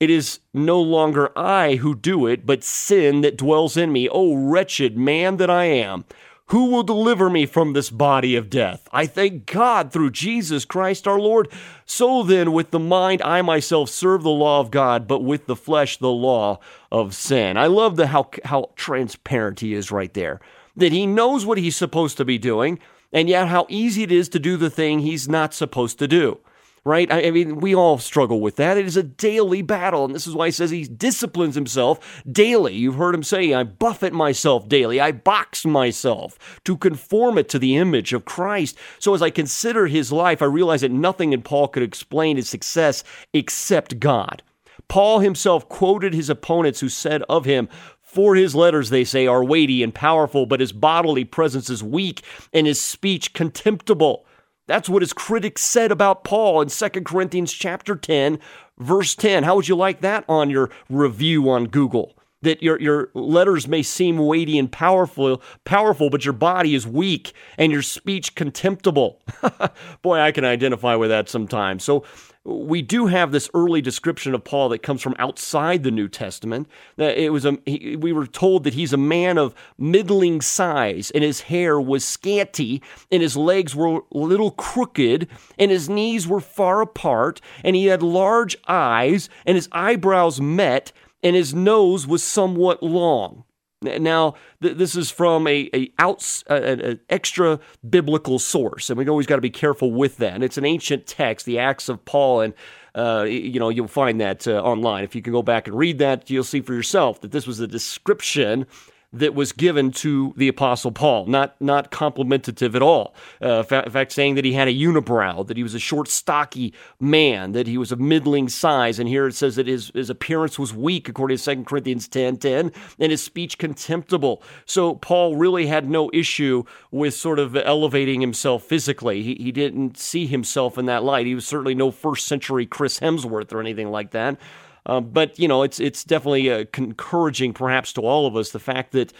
it 0.00 0.08
is 0.08 0.40
no 0.54 0.80
longer 0.80 1.30
I 1.38 1.76
who 1.76 1.94
do 1.94 2.26
it, 2.26 2.46
but 2.46 2.64
sin 2.64 3.20
that 3.20 3.36
dwells 3.36 3.76
in 3.76 3.92
me. 3.92 4.08
O 4.08 4.34
wretched 4.34 4.96
man 4.96 5.36
that 5.36 5.50
I 5.50 5.66
am! 5.66 6.06
Who 6.46 6.70
will 6.70 6.82
deliver 6.82 7.30
me 7.30 7.46
from 7.46 7.74
this 7.74 7.90
body 7.90 8.34
of 8.34 8.50
death? 8.50 8.88
I 8.92 9.06
thank 9.06 9.46
God 9.46 9.92
through 9.92 10.10
Jesus 10.10 10.64
Christ 10.64 11.06
our 11.06 11.20
Lord. 11.20 11.48
So 11.84 12.24
then, 12.24 12.52
with 12.52 12.72
the 12.72 12.80
mind, 12.80 13.22
I 13.22 13.40
myself 13.42 13.88
serve 13.88 14.24
the 14.24 14.30
law 14.30 14.58
of 14.58 14.72
God, 14.72 15.06
but 15.06 15.22
with 15.22 15.46
the 15.46 15.54
flesh, 15.54 15.98
the 15.98 16.10
law 16.10 16.58
of 16.90 17.14
sin. 17.14 17.56
I 17.56 17.66
love 17.66 17.94
the 17.94 18.08
how, 18.08 18.30
how 18.44 18.70
transparent 18.74 19.60
he 19.60 19.74
is 19.74 19.92
right 19.92 20.12
there. 20.12 20.40
That 20.74 20.90
he 20.90 21.06
knows 21.06 21.46
what 21.46 21.58
he's 21.58 21.76
supposed 21.76 22.16
to 22.16 22.24
be 22.24 22.38
doing, 22.38 22.80
and 23.12 23.28
yet 23.28 23.46
how 23.46 23.66
easy 23.68 24.02
it 24.02 24.10
is 24.10 24.28
to 24.30 24.40
do 24.40 24.56
the 24.56 24.70
thing 24.70 25.00
he's 25.00 25.28
not 25.28 25.54
supposed 25.54 26.00
to 26.00 26.08
do 26.08 26.40
right? 26.84 27.12
I, 27.12 27.30
mean, 27.30 27.60
we 27.60 27.74
all 27.74 27.98
struggle 27.98 28.40
with 28.40 28.56
that. 28.56 28.76
It 28.76 28.86
is 28.86 28.96
a 28.96 29.02
daily 29.02 29.62
battle. 29.62 30.04
And 30.04 30.14
this 30.14 30.26
is 30.26 30.34
why 30.34 30.46
he 30.46 30.52
says 30.52 30.70
he 30.70 30.84
disciplines 30.84 31.54
himself 31.54 32.22
daily. 32.30 32.74
You've 32.74 32.96
heard 32.96 33.14
him 33.14 33.22
say, 33.22 33.52
I 33.52 33.64
buffet 33.64 34.12
myself 34.12 34.68
daily. 34.68 35.00
I 35.00 35.12
box 35.12 35.64
myself 35.64 36.60
to 36.64 36.76
conform 36.76 37.38
it 37.38 37.48
to 37.50 37.58
the 37.58 37.76
image 37.76 38.12
of 38.12 38.24
Christ. 38.24 38.78
So 38.98 39.14
as 39.14 39.22
I 39.22 39.30
consider 39.30 39.86
his 39.86 40.10
life, 40.10 40.42
I 40.42 40.46
realize 40.46 40.80
that 40.80 40.90
nothing 40.90 41.32
in 41.32 41.42
Paul 41.42 41.68
could 41.68 41.82
explain 41.82 42.36
his 42.36 42.48
success 42.48 43.04
except 43.32 44.00
God. 44.00 44.42
Paul 44.88 45.20
himself 45.20 45.68
quoted 45.68 46.14
his 46.14 46.30
opponents 46.30 46.80
who 46.80 46.88
said 46.88 47.22
of 47.28 47.44
him, 47.44 47.68
for 48.00 48.34
his 48.34 48.56
letters, 48.56 48.90
they 48.90 49.04
say, 49.04 49.28
are 49.28 49.44
weighty 49.44 49.84
and 49.84 49.94
powerful, 49.94 50.44
but 50.44 50.58
his 50.58 50.72
bodily 50.72 51.24
presence 51.24 51.70
is 51.70 51.80
weak 51.80 52.22
and 52.52 52.66
his 52.66 52.82
speech 52.82 53.34
contemptible. 53.34 54.26
That's 54.70 54.88
what 54.88 55.02
his 55.02 55.12
critics 55.12 55.62
said 55.62 55.90
about 55.90 56.22
Paul 56.22 56.60
in 56.60 56.68
2 56.68 56.88
Corinthians 57.00 57.52
chapter 57.52 57.96
10, 57.96 58.38
verse 58.78 59.16
10. 59.16 59.42
How 59.42 59.56
would 59.56 59.66
you 59.66 59.74
like 59.74 60.00
that 60.02 60.24
on 60.28 60.48
your 60.48 60.70
review 60.88 61.50
on 61.50 61.64
Google? 61.64 62.14
That 62.42 62.62
your 62.62 62.80
your 62.80 63.10
letters 63.14 63.68
may 63.68 63.82
seem 63.82 64.16
weighty 64.18 64.58
and 64.58 64.70
powerful 64.72 65.42
powerful 65.64 66.10
but 66.10 66.24
your 66.24 66.34
body 66.34 66.74
is 66.74 66.86
weak 66.86 67.32
and 67.58 67.72
your 67.72 67.82
speech 67.82 68.34
contemptible 68.34 69.20
boy 70.02 70.18
i 70.18 70.32
can 70.32 70.44
identify 70.44 70.94
with 70.94 71.10
that 71.10 71.28
sometimes 71.28 71.84
so 71.84 72.04
we 72.42 72.80
do 72.80 73.06
have 73.06 73.32
this 73.32 73.50
early 73.52 73.82
description 73.82 74.34
of 74.34 74.44
Paul 74.44 74.70
that 74.70 74.82
comes 74.82 75.02
from 75.02 75.14
outside 75.18 75.82
the 75.82 75.90
New 75.90 76.08
Testament. 76.08 76.68
That 76.96 77.18
It 77.18 77.30
was 77.30 77.44
a, 77.44 77.58
he, 77.66 77.96
we 77.96 78.12
were 78.12 78.26
told 78.26 78.64
that 78.64 78.72
he's 78.72 78.94
a 78.94 78.98
man 78.98 79.36
of 79.36 79.54
middling 79.76 80.40
size, 80.40 81.10
and 81.10 81.22
his 81.22 81.42
hair 81.42 81.78
was 81.78 82.02
scanty, 82.04 82.82
and 83.12 83.20
his 83.20 83.36
legs 83.36 83.76
were 83.76 83.98
a 83.98 84.18
little 84.18 84.52
crooked, 84.52 85.28
and 85.58 85.70
his 85.70 85.90
knees 85.90 86.26
were 86.26 86.40
far 86.40 86.80
apart, 86.80 87.42
and 87.62 87.76
he 87.76 87.86
had 87.86 88.02
large 88.02 88.56
eyes, 88.66 89.28
and 89.44 89.56
his 89.56 89.68
eyebrows 89.72 90.40
met, 90.40 90.92
and 91.22 91.36
his 91.36 91.54
nose 91.54 92.06
was 92.06 92.22
somewhat 92.22 92.82
long. 92.82 93.44
Now, 93.82 94.34
th- 94.60 94.76
this 94.76 94.94
is 94.94 95.10
from 95.10 95.46
a, 95.46 95.70
a 95.72 95.90
outs, 95.98 96.44
an 96.48 97.00
extra 97.08 97.58
biblical 97.88 98.38
source, 98.38 98.90
and 98.90 98.98
we 98.98 99.08
always 99.08 99.26
got 99.26 99.36
to 99.36 99.42
be 99.42 99.50
careful 99.50 99.90
with 99.90 100.18
that. 100.18 100.34
And 100.34 100.44
it's 100.44 100.58
an 100.58 100.66
ancient 100.66 101.06
text, 101.06 101.46
the 101.46 101.58
Acts 101.58 101.88
of 101.88 102.04
Paul, 102.04 102.42
and 102.42 102.54
uh, 102.94 103.24
you 103.26 103.58
know 103.58 103.70
you'll 103.70 103.88
find 103.88 104.20
that 104.20 104.46
uh, 104.46 104.60
online. 104.62 105.04
If 105.04 105.14
you 105.14 105.22
can 105.22 105.32
go 105.32 105.42
back 105.42 105.66
and 105.66 105.76
read 105.76 105.98
that, 105.98 106.28
you'll 106.28 106.44
see 106.44 106.60
for 106.60 106.74
yourself 106.74 107.22
that 107.22 107.30
this 107.30 107.46
was 107.46 107.58
a 107.60 107.66
description 107.66 108.66
that 109.12 109.34
was 109.34 109.52
given 109.52 109.90
to 109.90 110.32
the 110.36 110.48
Apostle 110.48 110.92
Paul, 110.92 111.26
not, 111.26 111.60
not 111.60 111.90
complimentative 111.90 112.76
at 112.76 112.82
all. 112.82 113.14
Uh, 113.42 113.64
in 113.68 113.90
fact, 113.90 114.12
saying 114.12 114.36
that 114.36 114.44
he 114.44 114.52
had 114.52 114.68
a 114.68 114.74
unibrow, 114.74 115.46
that 115.46 115.56
he 115.56 115.62
was 115.62 115.74
a 115.74 115.80
short, 115.80 116.08
stocky 116.08 116.72
man, 117.00 117.52
that 117.52 117.66
he 117.66 117.76
was 117.76 117.90
of 117.90 117.98
middling 117.98 118.48
size. 118.48 118.98
And 118.98 119.08
here 119.08 119.26
it 119.26 119.34
says 119.34 119.56
that 119.56 119.66
his, 119.66 119.90
his 119.94 120.10
appearance 120.10 120.58
was 120.58 120.72
weak, 120.72 121.08
according 121.08 121.38
to 121.38 121.56
2 121.56 121.64
Corinthians 121.64 122.06
10 122.06 122.36
10, 122.36 122.72
and 122.98 123.10
his 123.10 123.22
speech 123.22 123.58
contemptible. 123.58 124.42
So 124.64 124.94
Paul 124.94 125.36
really 125.36 125.66
had 125.66 125.88
no 125.88 126.10
issue 126.12 126.64
with 126.90 127.14
sort 127.14 127.38
of 127.38 127.56
elevating 127.56 128.20
himself 128.20 128.62
physically. 128.62 129.22
He, 129.22 129.34
he 129.34 129.52
didn't 129.52 129.98
see 129.98 130.26
himself 130.26 130.78
in 130.78 130.86
that 130.86 131.02
light. 131.02 131.26
He 131.26 131.34
was 131.34 131.46
certainly 131.46 131.74
no 131.74 131.90
first 131.90 132.26
century 132.26 132.64
Chris 132.64 133.00
Hemsworth 133.00 133.52
or 133.52 133.60
anything 133.60 133.90
like 133.90 134.12
that. 134.12 134.38
Um, 134.86 135.10
but 135.10 135.38
you 135.38 135.48
know, 135.48 135.62
it's 135.62 135.80
it's 135.80 136.04
definitely 136.04 136.50
uh, 136.50 136.64
encouraging, 136.76 137.52
perhaps 137.52 137.92
to 137.94 138.02
all 138.02 138.26
of 138.26 138.36
us, 138.36 138.50
the 138.50 138.58
fact 138.58 138.92
that 138.92 139.12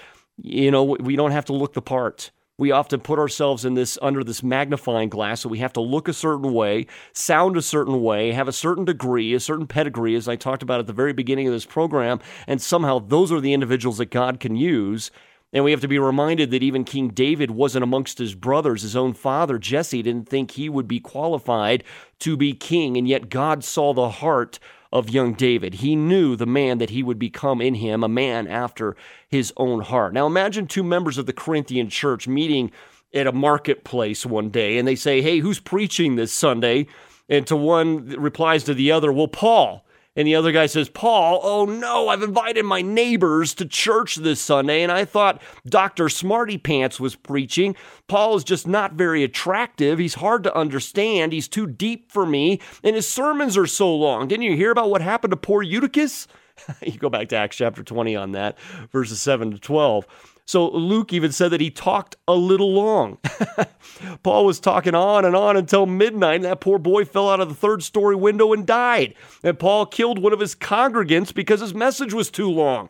you 0.43 0.71
know 0.71 0.85
we 0.85 1.17
don't 1.17 1.33
have 1.33 1.45
to 1.47 1.53
look 1.53 1.75
the 1.75 1.83
part. 1.83 2.31
We 2.59 2.73
often 2.73 3.01
put 3.01 3.19
ourselves 3.19 3.65
in 3.65 3.73
this 3.73 3.99
under 4.03 4.23
this 4.23 4.43
magnifying 4.43 5.09
glass, 5.09 5.41
so 5.41 5.49
we 5.49 5.59
have 5.59 5.73
to 5.75 5.81
look 5.81 6.09
a 6.09 6.13
certain 6.13 6.53
way, 6.53 6.87
sound 7.15 7.57
a 7.57 7.63
certain 7.63 8.03
way, 8.03 8.33
have 8.33 8.49
a 8.49 8.53
certain 8.53 8.85
degree, 8.85 9.33
a 9.33 9.41
certain 9.41 9.67
pedigree, 9.67 10.15
as 10.15 10.29
I 10.29 10.37
talked 10.37 10.63
about 10.63 10.81
at 10.81 10.87
the 10.87 10.93
very 10.93 11.15
beginning 11.15 11.47
of 11.47 11.55
this 11.55 11.65
program, 11.65 12.21
and 12.47 12.61
somehow 12.61 12.99
those 12.99 13.33
are 13.33 13.41
the 13.41 13.55
individuals 13.55 13.97
that 13.99 14.11
God 14.11 14.41
can 14.41 14.57
use. 14.57 15.11
And 15.53 15.65
we 15.65 15.73
have 15.73 15.81
to 15.81 15.89
be 15.89 15.99
reminded 15.99 16.51
that 16.51 16.63
even 16.63 16.85
King 16.85 17.09
David 17.09 17.51
wasn't 17.51 17.83
amongst 17.83 18.19
his 18.19 18.35
brothers. 18.35 18.83
His 18.83 18.95
own 18.95 19.15
father, 19.15 19.59
Jesse, 19.59 20.03
didn't 20.03 20.29
think 20.29 20.53
he 20.53 20.69
would 20.69 20.87
be 20.87 21.01
qualified 21.01 21.83
to 22.21 22.37
be 22.37 22.53
king. 22.53 22.97
And 22.97 23.09
yet 23.09 23.31
God 23.31 23.65
saw 23.65 23.93
the 23.93 24.11
heart 24.11 24.61
of 24.93 25.11
young 25.11 25.35
David. 25.35 25.75
He 25.75 25.95
knew 25.95 26.37
the 26.37 26.47
man 26.47 26.79
that 26.79 26.91
he 26.91 27.03
would 27.03 27.19
become 27.19 27.61
in 27.61 27.75
him, 27.75 28.03
a 28.03 28.09
man 28.09 28.47
after 28.47 28.97
his 29.29 29.53
own 29.57 29.81
heart. 29.81 30.13
Now 30.13 30.27
imagine 30.27 30.67
two 30.67 30.83
members 30.83 31.19
of 31.19 31.27
the 31.27 31.33
Corinthian 31.33 31.89
church 31.89 32.27
meeting 32.27 32.73
at 33.15 33.27
a 33.27 33.33
marketplace 33.33 34.25
one 34.27 34.51
day 34.51 34.79
and 34.79 34.87
they 34.87 34.97
say, 34.97 35.23
Hey, 35.23 35.39
who's 35.39 35.61
preaching 35.61 36.17
this 36.17 36.33
Sunday? 36.33 36.87
And 37.29 37.47
to 37.47 37.57
one 37.57 38.09
replies 38.09 38.65
to 38.65 38.75
the 38.75 38.93
other, 38.93 39.13
Well, 39.13 39.29
Paul. 39.29 39.85
And 40.17 40.27
the 40.27 40.35
other 40.35 40.51
guy 40.51 40.67
says, 40.67 40.89
Paul, 40.89 41.41
oh 41.43 41.65
no, 41.65 42.09
I've 42.09 42.23
invited 42.23 42.65
my 42.65 42.83
neighbors 42.83 43.55
to 43.55 43.65
church 43.65 44.17
this 44.17 44.41
Sunday, 44.41 44.83
and 44.83 44.91
I 44.91 45.05
thought 45.05 45.41
Dr. 45.67 46.09
Smarty 46.09 46.59
Pants 46.59 46.99
was 46.99 47.15
preaching. 47.15 47.77
Paul 48.09 48.35
is 48.37 48.43
just 48.43 48.67
not 48.67 48.95
very 48.95 49.23
attractive. 49.23 50.01
He's 50.01 50.15
hard 50.15 50.43
to 50.45 50.57
understand. 50.57 51.33
He's 51.33 51.47
too 51.47 51.67
deep 51.67 52.11
for 52.11 52.27
me, 52.27 52.61
and 52.83 52.97
his 52.97 53.09
sermons 53.09 53.57
are 53.57 53.69
so 53.69 53.95
long. 53.95 54.27
Didn't 54.27 54.45
you 54.45 54.57
hear 54.57 54.73
about 54.73 54.91
what 54.91 55.01
happened 55.01 55.31
to 55.31 55.37
poor 55.37 55.63
Eutychus? 55.63 56.27
you 56.83 56.99
go 56.99 57.09
back 57.09 57.29
to 57.29 57.37
Acts 57.37 57.57
chapter 57.57 57.83
20 57.83 58.17
on 58.17 58.33
that, 58.33 58.59
verses 58.91 59.21
7 59.21 59.53
to 59.53 59.59
12. 59.59 60.07
So 60.51 60.69
Luke 60.69 61.13
even 61.13 61.31
said 61.31 61.51
that 61.51 61.61
he 61.61 61.71
talked 61.71 62.17
a 62.27 62.35
little 62.35 62.73
long. 62.73 63.19
Paul 64.25 64.45
was 64.45 64.59
talking 64.59 64.97
on 64.97 65.25
and 65.25 65.37
on 65.37 65.57
until 65.57 65.87
midnight, 65.87 66.35
and 66.35 66.45
that 66.45 66.61
poor 66.61 66.77
boy 66.77 67.05
fell 67.05 67.31
out 67.31 67.39
of 67.39 67.49
the 67.49 67.55
third 67.55 67.85
story 67.85 68.17
window 68.17 68.53
and 68.53 68.67
died. 68.67 69.15
And 69.45 69.61
Paul 69.61 69.87
killed 69.87 70.19
one 70.19 70.33
of 70.33 70.41
his 70.41 70.57
congregants 70.57 71.33
because 71.33 71.61
his 71.61 71.73
message 71.73 72.13
was 72.13 72.33
too 72.33 72.51
long. 72.51 72.89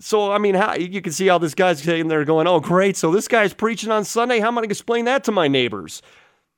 So, 0.00 0.32
I 0.32 0.38
mean, 0.38 0.54
how, 0.54 0.74
you 0.74 1.02
can 1.02 1.12
see 1.12 1.26
how 1.26 1.36
this 1.36 1.54
guy's 1.54 1.82
sitting 1.82 2.08
there 2.08 2.24
going, 2.24 2.46
oh, 2.46 2.60
great. 2.60 2.96
So 2.96 3.10
this 3.10 3.28
guy's 3.28 3.52
preaching 3.52 3.90
on 3.90 4.06
Sunday. 4.06 4.40
How 4.40 4.46
am 4.46 4.56
I 4.56 4.62
going 4.62 4.70
to 4.70 4.72
explain 4.72 5.04
that 5.04 5.22
to 5.24 5.32
my 5.32 5.48
neighbors? 5.48 6.00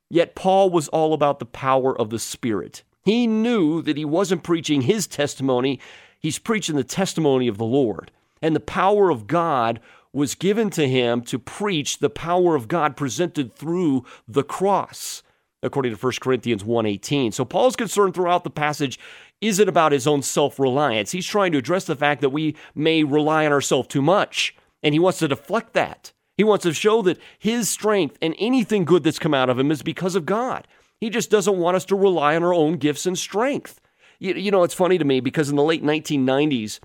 Yet 0.09 0.37
Paul 0.37 0.71
was 0.71 0.87
all 0.87 1.15
about 1.15 1.41
the 1.41 1.47
power 1.47 2.01
of 2.01 2.11
the 2.11 2.19
Spirit. 2.21 2.85
He 3.05 3.27
knew 3.27 3.83
that 3.83 3.97
he 3.97 4.05
wasn't 4.05 4.45
preaching 4.45 4.83
his 4.83 5.09
testimony, 5.09 5.81
he's 6.21 6.39
preaching 6.39 6.77
the 6.77 6.85
testimony 6.85 7.49
of 7.49 7.59
the 7.59 7.65
Lord. 7.65 8.13
And 8.41 8.55
the 8.55 8.61
power 8.61 9.11
of 9.11 9.27
God 9.27 9.81
was 10.19 10.35
given 10.35 10.69
to 10.71 10.89
him 10.89 11.23
to 11.23 11.39
preach 11.39 11.99
the 11.99 12.11
power 12.11 12.55
of 12.55 12.69
God 12.69 12.97
presented 12.97 13.55
through 13.55 14.05
the 14.27 14.43
cross 14.43 15.23
according 15.63 15.93
to 15.93 15.99
1 15.99 16.21
Corinthians 16.21 16.65
1:18. 16.65 17.33
So 17.33 17.45
Paul's 17.45 17.77
concern 17.77 18.13
throughout 18.13 18.45
the 18.45 18.51
passage 18.51 18.99
isn't 19.41 19.69
about 19.69 19.93
his 19.93 20.07
own 20.07 20.23
self-reliance. 20.23 21.13
He's 21.13 21.27
trying 21.27 21.53
to 21.53 21.59
address 21.59 21.85
the 21.85 21.97
fact 21.97 22.21
that 22.21 22.31
we 22.31 22.57
may 22.75 23.05
rely 23.05 23.47
on 23.47 23.53
ourselves 23.53 23.89
too 23.89 24.03
much, 24.03 24.55
and 24.83 24.95
he 24.95 24.99
wants 24.99 25.19
to 25.21 25.29
deflect 25.29 25.73
that. 25.75 26.13
He 26.37 26.45
wants 26.45 26.65
to 26.65 26.73
show 26.73 27.03
that 27.03 27.19
his 27.39 27.69
strength 27.69 28.19
and 28.23 28.35
anything 28.39 28.85
good 28.85 29.03
that's 29.03 29.19
come 29.19 29.35
out 29.35 29.51
of 29.51 29.59
him 29.59 29.71
is 29.71 29.83
because 29.83 30.15
of 30.15 30.27
God. 30.27 30.67
He 31.01 31.11
just 31.11 31.31
doesn't 31.31 31.59
want 31.59 31.77
us 31.77 31.85
to 31.87 31.97
rely 31.97 32.37
on 32.37 32.43
our 32.43 32.55
own 32.55 32.77
gifts 32.77 33.07
and 33.07 33.19
strength. 33.19 33.81
You, 34.21 34.35
you 34.35 34.51
know, 34.51 34.65
it's 34.65 34.75
funny 34.75 34.99
to 34.99 35.05
me 35.05 35.21
because 35.21 35.49
in 35.51 35.57
the 35.57 35.63
late 35.63 35.83
1990s, 35.83 36.81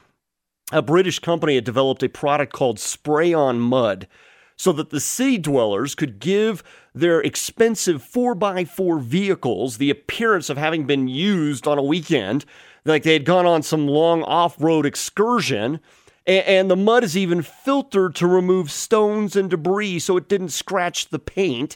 a 0.72 0.82
British 0.82 1.20
company 1.20 1.56
had 1.56 1.64
developed 1.64 2.04
a 2.04 2.10
product 2.10 2.54
called 2.54 2.80
Spray 2.80 3.34
on 3.34 3.60
Mud 3.60 4.08
so 4.56 4.72
that 4.72 4.92
the 4.92 5.00
city 5.00 5.38
dwellers 5.38 5.96
could 5.96 6.20
give 6.20 6.64
their 6.94 7.20
expensive 7.22 8.04
4x4 8.04 9.02
vehicles 9.02 9.78
the 9.78 9.90
appearance 9.90 10.50
of 10.50 10.58
having 10.58 10.86
been 10.86 11.08
used 11.08 11.68
on 11.68 11.78
a 11.78 11.84
weekend, 11.84 12.46
like 12.86 13.04
they 13.04 13.14
had 13.14 13.26
gone 13.26 13.46
on 13.46 13.64
some 13.64 13.88
long 13.88 14.24
off 14.24 14.56
road 14.62 14.86
excursion. 14.86 15.80
And 16.26 16.72
the 16.72 16.78
mud 16.78 17.04
is 17.04 17.18
even 17.18 17.42
filtered 17.42 18.16
to 18.16 18.28
remove 18.28 18.72
stones 18.72 19.36
and 19.36 19.50
debris 19.50 20.00
so 20.00 20.16
it 20.16 20.30
didn't 20.30 20.50
scratch 20.50 21.10
the 21.10 21.20
paint. 21.20 21.76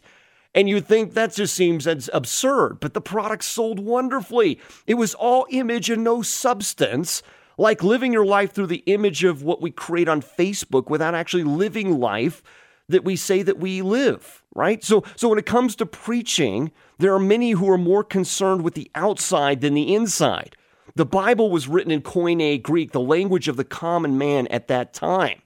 And 0.55 0.69
you 0.69 0.79
think 0.79 1.13
that 1.13 1.33
just 1.33 1.53
seems 1.53 1.85
absurd, 1.85 2.79
but 2.79 2.93
the 2.93 3.01
product 3.01 3.43
sold 3.43 3.79
wonderfully. 3.79 4.61
It 4.85 4.93
was 4.93 5.13
all 5.13 5.45
image 5.49 5.89
and 5.89 6.03
no 6.03 6.21
substance 6.21 7.21
like 7.57 7.83
living 7.83 8.13
your 8.13 8.25
life 8.25 8.53
through 8.53 8.67
the 8.67 8.83
image 8.85 9.23
of 9.23 9.43
what 9.43 9.61
we 9.61 9.71
create 9.71 10.07
on 10.07 10.21
Facebook 10.21 10.89
without 10.89 11.15
actually 11.15 11.43
living 11.43 11.99
life 11.99 12.43
that 12.89 13.03
we 13.03 13.15
say 13.15 13.41
that 13.41 13.59
we 13.59 13.81
live, 13.81 14.43
right? 14.55 14.83
So, 14.83 15.03
so 15.15 15.29
when 15.29 15.39
it 15.39 15.45
comes 15.45 15.75
to 15.77 15.85
preaching, 15.85 16.71
there 16.99 17.13
are 17.13 17.19
many 17.19 17.51
who 17.51 17.69
are 17.69 17.77
more 17.77 18.03
concerned 18.03 18.63
with 18.63 18.75
the 18.75 18.89
outside 18.95 19.61
than 19.61 19.73
the 19.73 19.93
inside. 19.93 20.55
The 20.95 21.05
Bible 21.05 21.51
was 21.51 21.67
written 21.67 21.91
in 21.91 22.01
Koine 22.01 22.61
Greek, 22.61 22.91
the 22.91 23.01
language 23.01 23.47
of 23.47 23.57
the 23.57 23.65
common 23.65 24.17
man 24.17 24.47
at 24.47 24.67
that 24.69 24.93
time. 24.93 25.41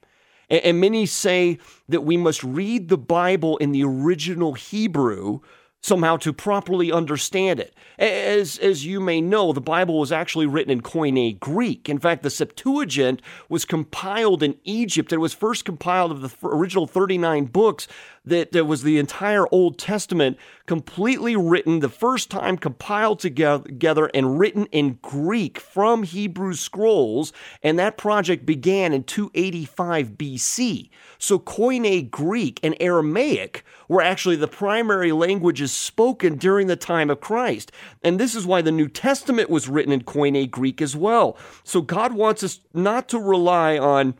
And, 0.48 0.60
and 0.64 0.80
many 0.80 1.04
say 1.04 1.58
that 1.88 2.02
we 2.02 2.16
must 2.16 2.42
read 2.44 2.88
the 2.88 2.98
Bible 2.98 3.56
in 3.56 3.72
the 3.72 3.84
original 3.84 4.54
Hebrew 4.54 5.40
somehow 5.82 6.16
to 6.16 6.32
properly 6.32 6.92
understand 6.92 7.58
it. 7.58 7.74
As, 7.98 8.56
as 8.58 8.86
you 8.86 9.00
may 9.00 9.20
know, 9.20 9.52
the 9.52 9.60
Bible 9.60 9.98
was 9.98 10.12
actually 10.12 10.46
written 10.46 10.70
in 10.70 10.80
Koine 10.80 11.38
Greek. 11.40 11.88
In 11.88 11.98
fact, 11.98 12.22
the 12.22 12.30
Septuagint 12.30 13.20
was 13.48 13.64
compiled 13.64 14.42
in 14.42 14.56
Egypt. 14.64 15.12
It 15.12 15.18
was 15.18 15.34
first 15.34 15.64
compiled 15.64 16.12
of 16.12 16.20
the 16.20 16.32
original 16.46 16.86
39 16.86 17.46
books 17.46 17.88
that, 18.24 18.52
that 18.52 18.66
was 18.66 18.82
the 18.82 18.98
entire 18.98 19.46
Old 19.50 19.78
Testament 19.78 20.36
completely 20.66 21.34
written, 21.34 21.80
the 21.80 21.88
first 21.88 22.30
time 22.30 22.56
compiled 22.56 23.18
together 23.18 24.10
and 24.14 24.38
written 24.38 24.66
in 24.66 24.98
Greek 25.02 25.58
from 25.58 26.04
Hebrew 26.04 26.54
scrolls. 26.54 27.32
And 27.62 27.78
that 27.78 27.96
project 27.96 28.46
began 28.46 28.92
in 28.92 29.04
285 29.04 30.10
BC. 30.10 30.90
So 31.18 31.38
Koine 31.38 32.10
Greek 32.10 32.60
and 32.62 32.76
Aramaic 32.80 33.64
were 33.88 34.02
actually 34.02 34.36
the 34.36 34.48
primary 34.48 35.12
languages 35.12 35.72
spoken 35.72 36.36
during 36.36 36.68
the 36.68 36.76
time 36.76 37.10
of 37.10 37.20
Christ. 37.20 37.72
And 38.02 38.20
this 38.20 38.34
is 38.34 38.46
why 38.46 38.62
the 38.62 38.72
New 38.72 38.88
Testament 38.88 39.50
was 39.50 39.68
written 39.68 39.92
in 39.92 40.02
Koine 40.02 40.50
Greek 40.50 40.80
as 40.80 40.94
well. 40.94 41.36
So 41.64 41.82
God 41.82 42.12
wants 42.12 42.42
us 42.42 42.60
not 42.72 43.08
to 43.08 43.18
rely 43.18 43.78
on 43.78 44.14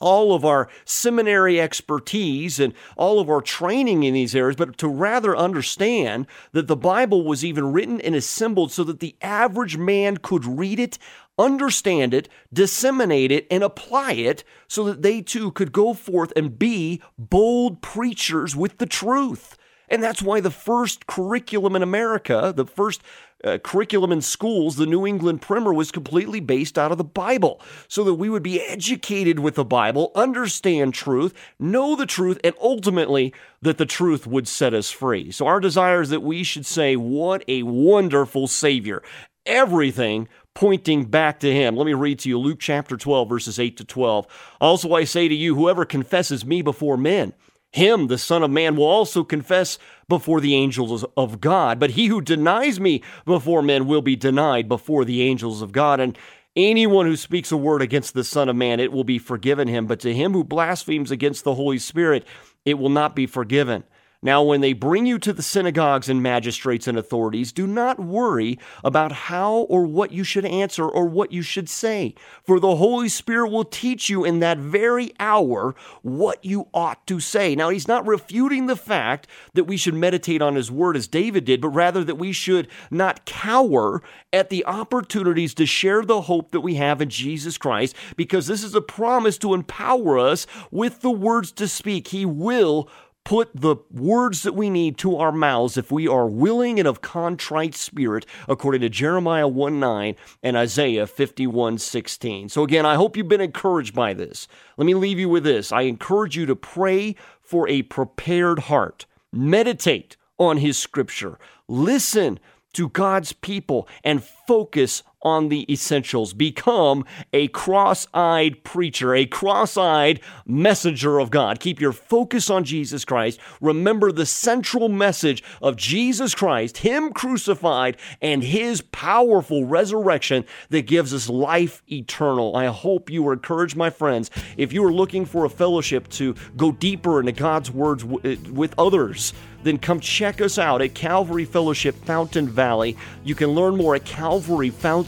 all 0.00 0.34
of 0.34 0.44
our 0.44 0.68
seminary 0.84 1.60
expertise 1.60 2.58
and 2.58 2.74
all 2.96 3.20
of 3.20 3.30
our 3.30 3.40
training 3.40 4.02
in 4.02 4.14
these 4.14 4.34
areas, 4.34 4.56
but 4.56 4.76
to 4.78 4.88
rather 4.88 5.36
understand 5.36 6.26
that 6.52 6.66
the 6.66 6.76
Bible 6.76 7.24
was 7.24 7.44
even 7.44 7.72
written 7.72 8.00
and 8.00 8.14
assembled 8.14 8.72
so 8.72 8.82
that 8.84 9.00
the 9.00 9.14
average 9.22 9.76
man 9.76 10.16
could 10.16 10.44
read 10.44 10.80
it, 10.80 10.98
understand 11.38 12.14
it, 12.14 12.28
disseminate 12.52 13.30
it, 13.30 13.46
and 13.50 13.62
apply 13.62 14.12
it 14.12 14.42
so 14.66 14.84
that 14.84 15.02
they 15.02 15.20
too 15.20 15.50
could 15.52 15.72
go 15.72 15.94
forth 15.94 16.32
and 16.34 16.58
be 16.58 17.00
bold 17.18 17.82
preachers 17.82 18.56
with 18.56 18.78
the 18.78 18.86
truth. 18.86 19.56
And 19.90 20.02
that's 20.02 20.22
why 20.22 20.40
the 20.40 20.52
first 20.52 21.08
curriculum 21.08 21.74
in 21.74 21.82
America, 21.82 22.52
the 22.54 22.64
first 22.64 23.02
uh, 23.44 23.58
curriculum 23.58 24.12
in 24.12 24.20
schools, 24.20 24.76
the 24.76 24.86
New 24.86 25.06
England 25.06 25.42
Primer 25.42 25.72
was 25.72 25.90
completely 25.90 26.40
based 26.40 26.78
out 26.78 26.92
of 26.92 26.98
the 26.98 27.04
Bible, 27.04 27.60
so 27.88 28.04
that 28.04 28.14
we 28.14 28.28
would 28.28 28.42
be 28.42 28.60
educated 28.60 29.38
with 29.38 29.54
the 29.54 29.64
Bible, 29.64 30.12
understand 30.14 30.94
truth, 30.94 31.32
know 31.58 31.96
the 31.96 32.06
truth, 32.06 32.38
and 32.44 32.54
ultimately 32.60 33.32
that 33.62 33.78
the 33.78 33.86
truth 33.86 34.26
would 34.26 34.48
set 34.48 34.74
us 34.74 34.90
free. 34.90 35.30
So, 35.30 35.46
our 35.46 35.60
desire 35.60 36.00
is 36.00 36.10
that 36.10 36.22
we 36.22 36.42
should 36.42 36.66
say, 36.66 36.96
What 36.96 37.44
a 37.48 37.62
wonderful 37.62 38.46
Savior! 38.46 39.02
Everything 39.46 40.28
pointing 40.54 41.06
back 41.06 41.40
to 41.40 41.52
him. 41.52 41.76
Let 41.76 41.86
me 41.86 41.94
read 41.94 42.18
to 42.20 42.28
you 42.28 42.38
Luke 42.38 42.58
chapter 42.60 42.96
12, 42.96 43.28
verses 43.28 43.58
8 43.58 43.76
to 43.78 43.84
12. 43.84 44.26
Also, 44.60 44.92
I 44.94 45.04
say 45.04 45.28
to 45.28 45.34
you, 45.34 45.54
whoever 45.54 45.84
confesses 45.84 46.44
me 46.44 46.60
before 46.60 46.96
men, 46.96 47.32
him, 47.72 48.08
the 48.08 48.18
Son 48.18 48.42
of 48.42 48.50
Man, 48.50 48.76
will 48.76 48.86
also 48.86 49.22
confess 49.22 49.78
before 50.08 50.40
the 50.40 50.54
angels 50.54 51.04
of 51.16 51.40
God. 51.40 51.78
But 51.78 51.90
he 51.90 52.06
who 52.06 52.20
denies 52.20 52.80
me 52.80 53.02
before 53.24 53.62
men 53.62 53.86
will 53.86 54.02
be 54.02 54.16
denied 54.16 54.68
before 54.68 55.04
the 55.04 55.22
angels 55.22 55.62
of 55.62 55.72
God. 55.72 56.00
And 56.00 56.18
anyone 56.56 57.06
who 57.06 57.16
speaks 57.16 57.52
a 57.52 57.56
word 57.56 57.82
against 57.82 58.14
the 58.14 58.24
Son 58.24 58.48
of 58.48 58.56
Man, 58.56 58.80
it 58.80 58.92
will 58.92 59.04
be 59.04 59.18
forgiven 59.18 59.68
him. 59.68 59.86
But 59.86 60.00
to 60.00 60.14
him 60.14 60.32
who 60.32 60.44
blasphemes 60.44 61.10
against 61.10 61.44
the 61.44 61.54
Holy 61.54 61.78
Spirit, 61.78 62.26
it 62.64 62.78
will 62.78 62.88
not 62.88 63.14
be 63.14 63.26
forgiven. 63.26 63.84
Now, 64.22 64.42
when 64.42 64.60
they 64.60 64.74
bring 64.74 65.06
you 65.06 65.18
to 65.18 65.32
the 65.32 65.42
synagogues 65.42 66.10
and 66.10 66.22
magistrates 66.22 66.86
and 66.86 66.98
authorities, 66.98 67.52
do 67.52 67.66
not 67.66 67.98
worry 67.98 68.58
about 68.84 69.12
how 69.12 69.60
or 69.60 69.86
what 69.86 70.12
you 70.12 70.24
should 70.24 70.44
answer 70.44 70.86
or 70.86 71.06
what 71.06 71.32
you 71.32 71.40
should 71.40 71.70
say, 71.70 72.14
for 72.42 72.60
the 72.60 72.76
Holy 72.76 73.08
Spirit 73.08 73.48
will 73.48 73.64
teach 73.64 74.10
you 74.10 74.22
in 74.22 74.40
that 74.40 74.58
very 74.58 75.14
hour 75.18 75.74
what 76.02 76.44
you 76.44 76.68
ought 76.74 77.06
to 77.06 77.18
say. 77.18 77.54
Now, 77.54 77.70
he's 77.70 77.88
not 77.88 78.06
refuting 78.06 78.66
the 78.66 78.76
fact 78.76 79.26
that 79.54 79.64
we 79.64 79.78
should 79.78 79.94
meditate 79.94 80.42
on 80.42 80.54
his 80.54 80.70
word 80.70 80.98
as 80.98 81.08
David 81.08 81.46
did, 81.46 81.62
but 81.62 81.70
rather 81.70 82.04
that 82.04 82.16
we 82.16 82.32
should 82.32 82.68
not 82.90 83.24
cower 83.24 84.02
at 84.34 84.50
the 84.50 84.66
opportunities 84.66 85.54
to 85.54 85.64
share 85.64 86.02
the 86.02 86.20
hope 86.22 86.50
that 86.50 86.60
we 86.60 86.74
have 86.74 87.00
in 87.00 87.08
Jesus 87.08 87.56
Christ, 87.56 87.96
because 88.16 88.46
this 88.46 88.62
is 88.62 88.74
a 88.74 88.82
promise 88.82 89.38
to 89.38 89.54
empower 89.54 90.18
us 90.18 90.46
with 90.70 91.00
the 91.00 91.10
words 91.10 91.52
to 91.52 91.66
speak. 91.66 92.08
He 92.08 92.26
will 92.26 92.90
put 93.30 93.48
the 93.54 93.76
words 93.92 94.42
that 94.42 94.56
we 94.56 94.68
need 94.68 94.98
to 94.98 95.16
our 95.16 95.30
mouths 95.30 95.76
if 95.76 95.92
we 95.92 96.08
are 96.08 96.26
willing 96.26 96.80
and 96.80 96.88
of 96.88 97.00
contrite 97.00 97.76
spirit, 97.76 98.26
according 98.48 98.80
to 98.80 98.88
Jeremiah 98.88 99.46
1 99.46 99.78
9 99.78 100.16
and 100.42 100.56
Isaiah 100.56 101.06
51 101.06 101.78
16. 101.78 102.48
So, 102.48 102.64
again, 102.64 102.84
I 102.84 102.96
hope 102.96 103.16
you've 103.16 103.28
been 103.28 103.40
encouraged 103.40 103.94
by 103.94 104.14
this. 104.14 104.48
Let 104.76 104.84
me 104.84 104.94
leave 104.94 105.20
you 105.20 105.28
with 105.28 105.44
this. 105.44 105.70
I 105.70 105.82
encourage 105.82 106.36
you 106.36 106.44
to 106.46 106.56
pray 106.56 107.14
for 107.40 107.68
a 107.68 107.82
prepared 107.82 108.58
heart, 108.58 109.06
meditate 109.32 110.16
on 110.36 110.56
His 110.56 110.76
scripture, 110.76 111.38
listen 111.68 112.40
to 112.72 112.88
God's 112.88 113.32
people, 113.32 113.86
and 114.02 114.24
focus 114.24 115.04
on 115.22 115.48
the 115.48 115.70
essentials. 115.72 116.32
Become 116.32 117.04
a 117.32 117.48
cross 117.48 118.06
eyed 118.14 118.62
preacher, 118.64 119.14
a 119.14 119.26
cross 119.26 119.76
eyed 119.76 120.20
messenger 120.46 121.18
of 121.18 121.30
God. 121.30 121.60
Keep 121.60 121.80
your 121.80 121.92
focus 121.92 122.50
on 122.50 122.64
Jesus 122.64 123.04
Christ. 123.04 123.40
Remember 123.60 124.12
the 124.12 124.26
central 124.26 124.88
message 124.88 125.42
of 125.60 125.76
Jesus 125.76 126.34
Christ, 126.34 126.78
Him 126.78 127.12
crucified, 127.12 127.96
and 128.20 128.42
His 128.42 128.80
powerful 128.80 129.64
resurrection 129.64 130.44
that 130.70 130.82
gives 130.82 131.12
us 131.12 131.28
life 131.28 131.82
eternal. 131.90 132.56
I 132.56 132.66
hope 132.66 133.10
you 133.10 133.26
are 133.28 133.32
encouraged, 133.32 133.76
my 133.76 133.90
friends. 133.90 134.30
If 134.56 134.72
you 134.72 134.84
are 134.84 134.92
looking 134.92 135.24
for 135.24 135.44
a 135.44 135.50
fellowship 135.50 136.08
to 136.10 136.34
go 136.56 136.72
deeper 136.72 137.20
into 137.20 137.32
God's 137.32 137.70
words 137.70 138.04
uh, 138.04 138.36
with 138.52 138.74
others, 138.78 139.32
then 139.62 139.78
come 139.78 140.00
check 140.00 140.40
us 140.40 140.58
out 140.58 140.82
at 140.82 140.94
Calvary 140.94 141.44
Fellowship 141.44 141.94
Fountain 142.04 142.48
Valley. 142.48 142.96
You 143.24 143.34
can 143.34 143.50
learn 143.50 143.76
more 143.76 143.94
at 143.94 144.04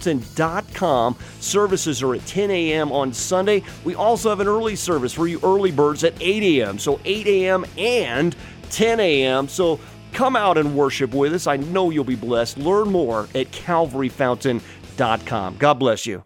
calvaryfountain.com. 0.03 1.17
Services 1.41 2.03
are 2.03 2.15
at 2.15 2.25
10 2.27 2.51
a.m. 2.51 2.93
on 2.93 3.12
Sunday. 3.12 3.62
We 3.85 3.95
also 3.95 4.31
have 4.31 4.41
an 4.41 4.49
early 4.49 4.75
service 4.77 5.12
for 5.12 5.29
you 5.29 5.38
early 5.43 5.71
birds 5.71 6.05
at 6.05 6.15
8 6.21 6.43
a.m. 6.43 6.79
So 6.79 7.01
8 7.05 7.27
a.m. 7.27 7.67
and 7.79 8.35
10 8.71 9.01
a.m. 9.01 9.49
So 9.49 9.81
come 10.12 10.37
out 10.37 10.59
and 10.59 10.77
worship 10.77 11.15
with 11.15 11.33
us. 11.35 11.47
I 11.47 11.57
know 11.57 11.88
you'll 11.91 12.05
be 12.05 12.17
blessed. 12.17 12.59
Learn 12.59 12.91
more 12.91 13.23
at 13.35 13.51
calvaryfountain.com. 13.51 15.57
God 15.59 15.75
bless 15.75 16.07
you. 16.07 16.25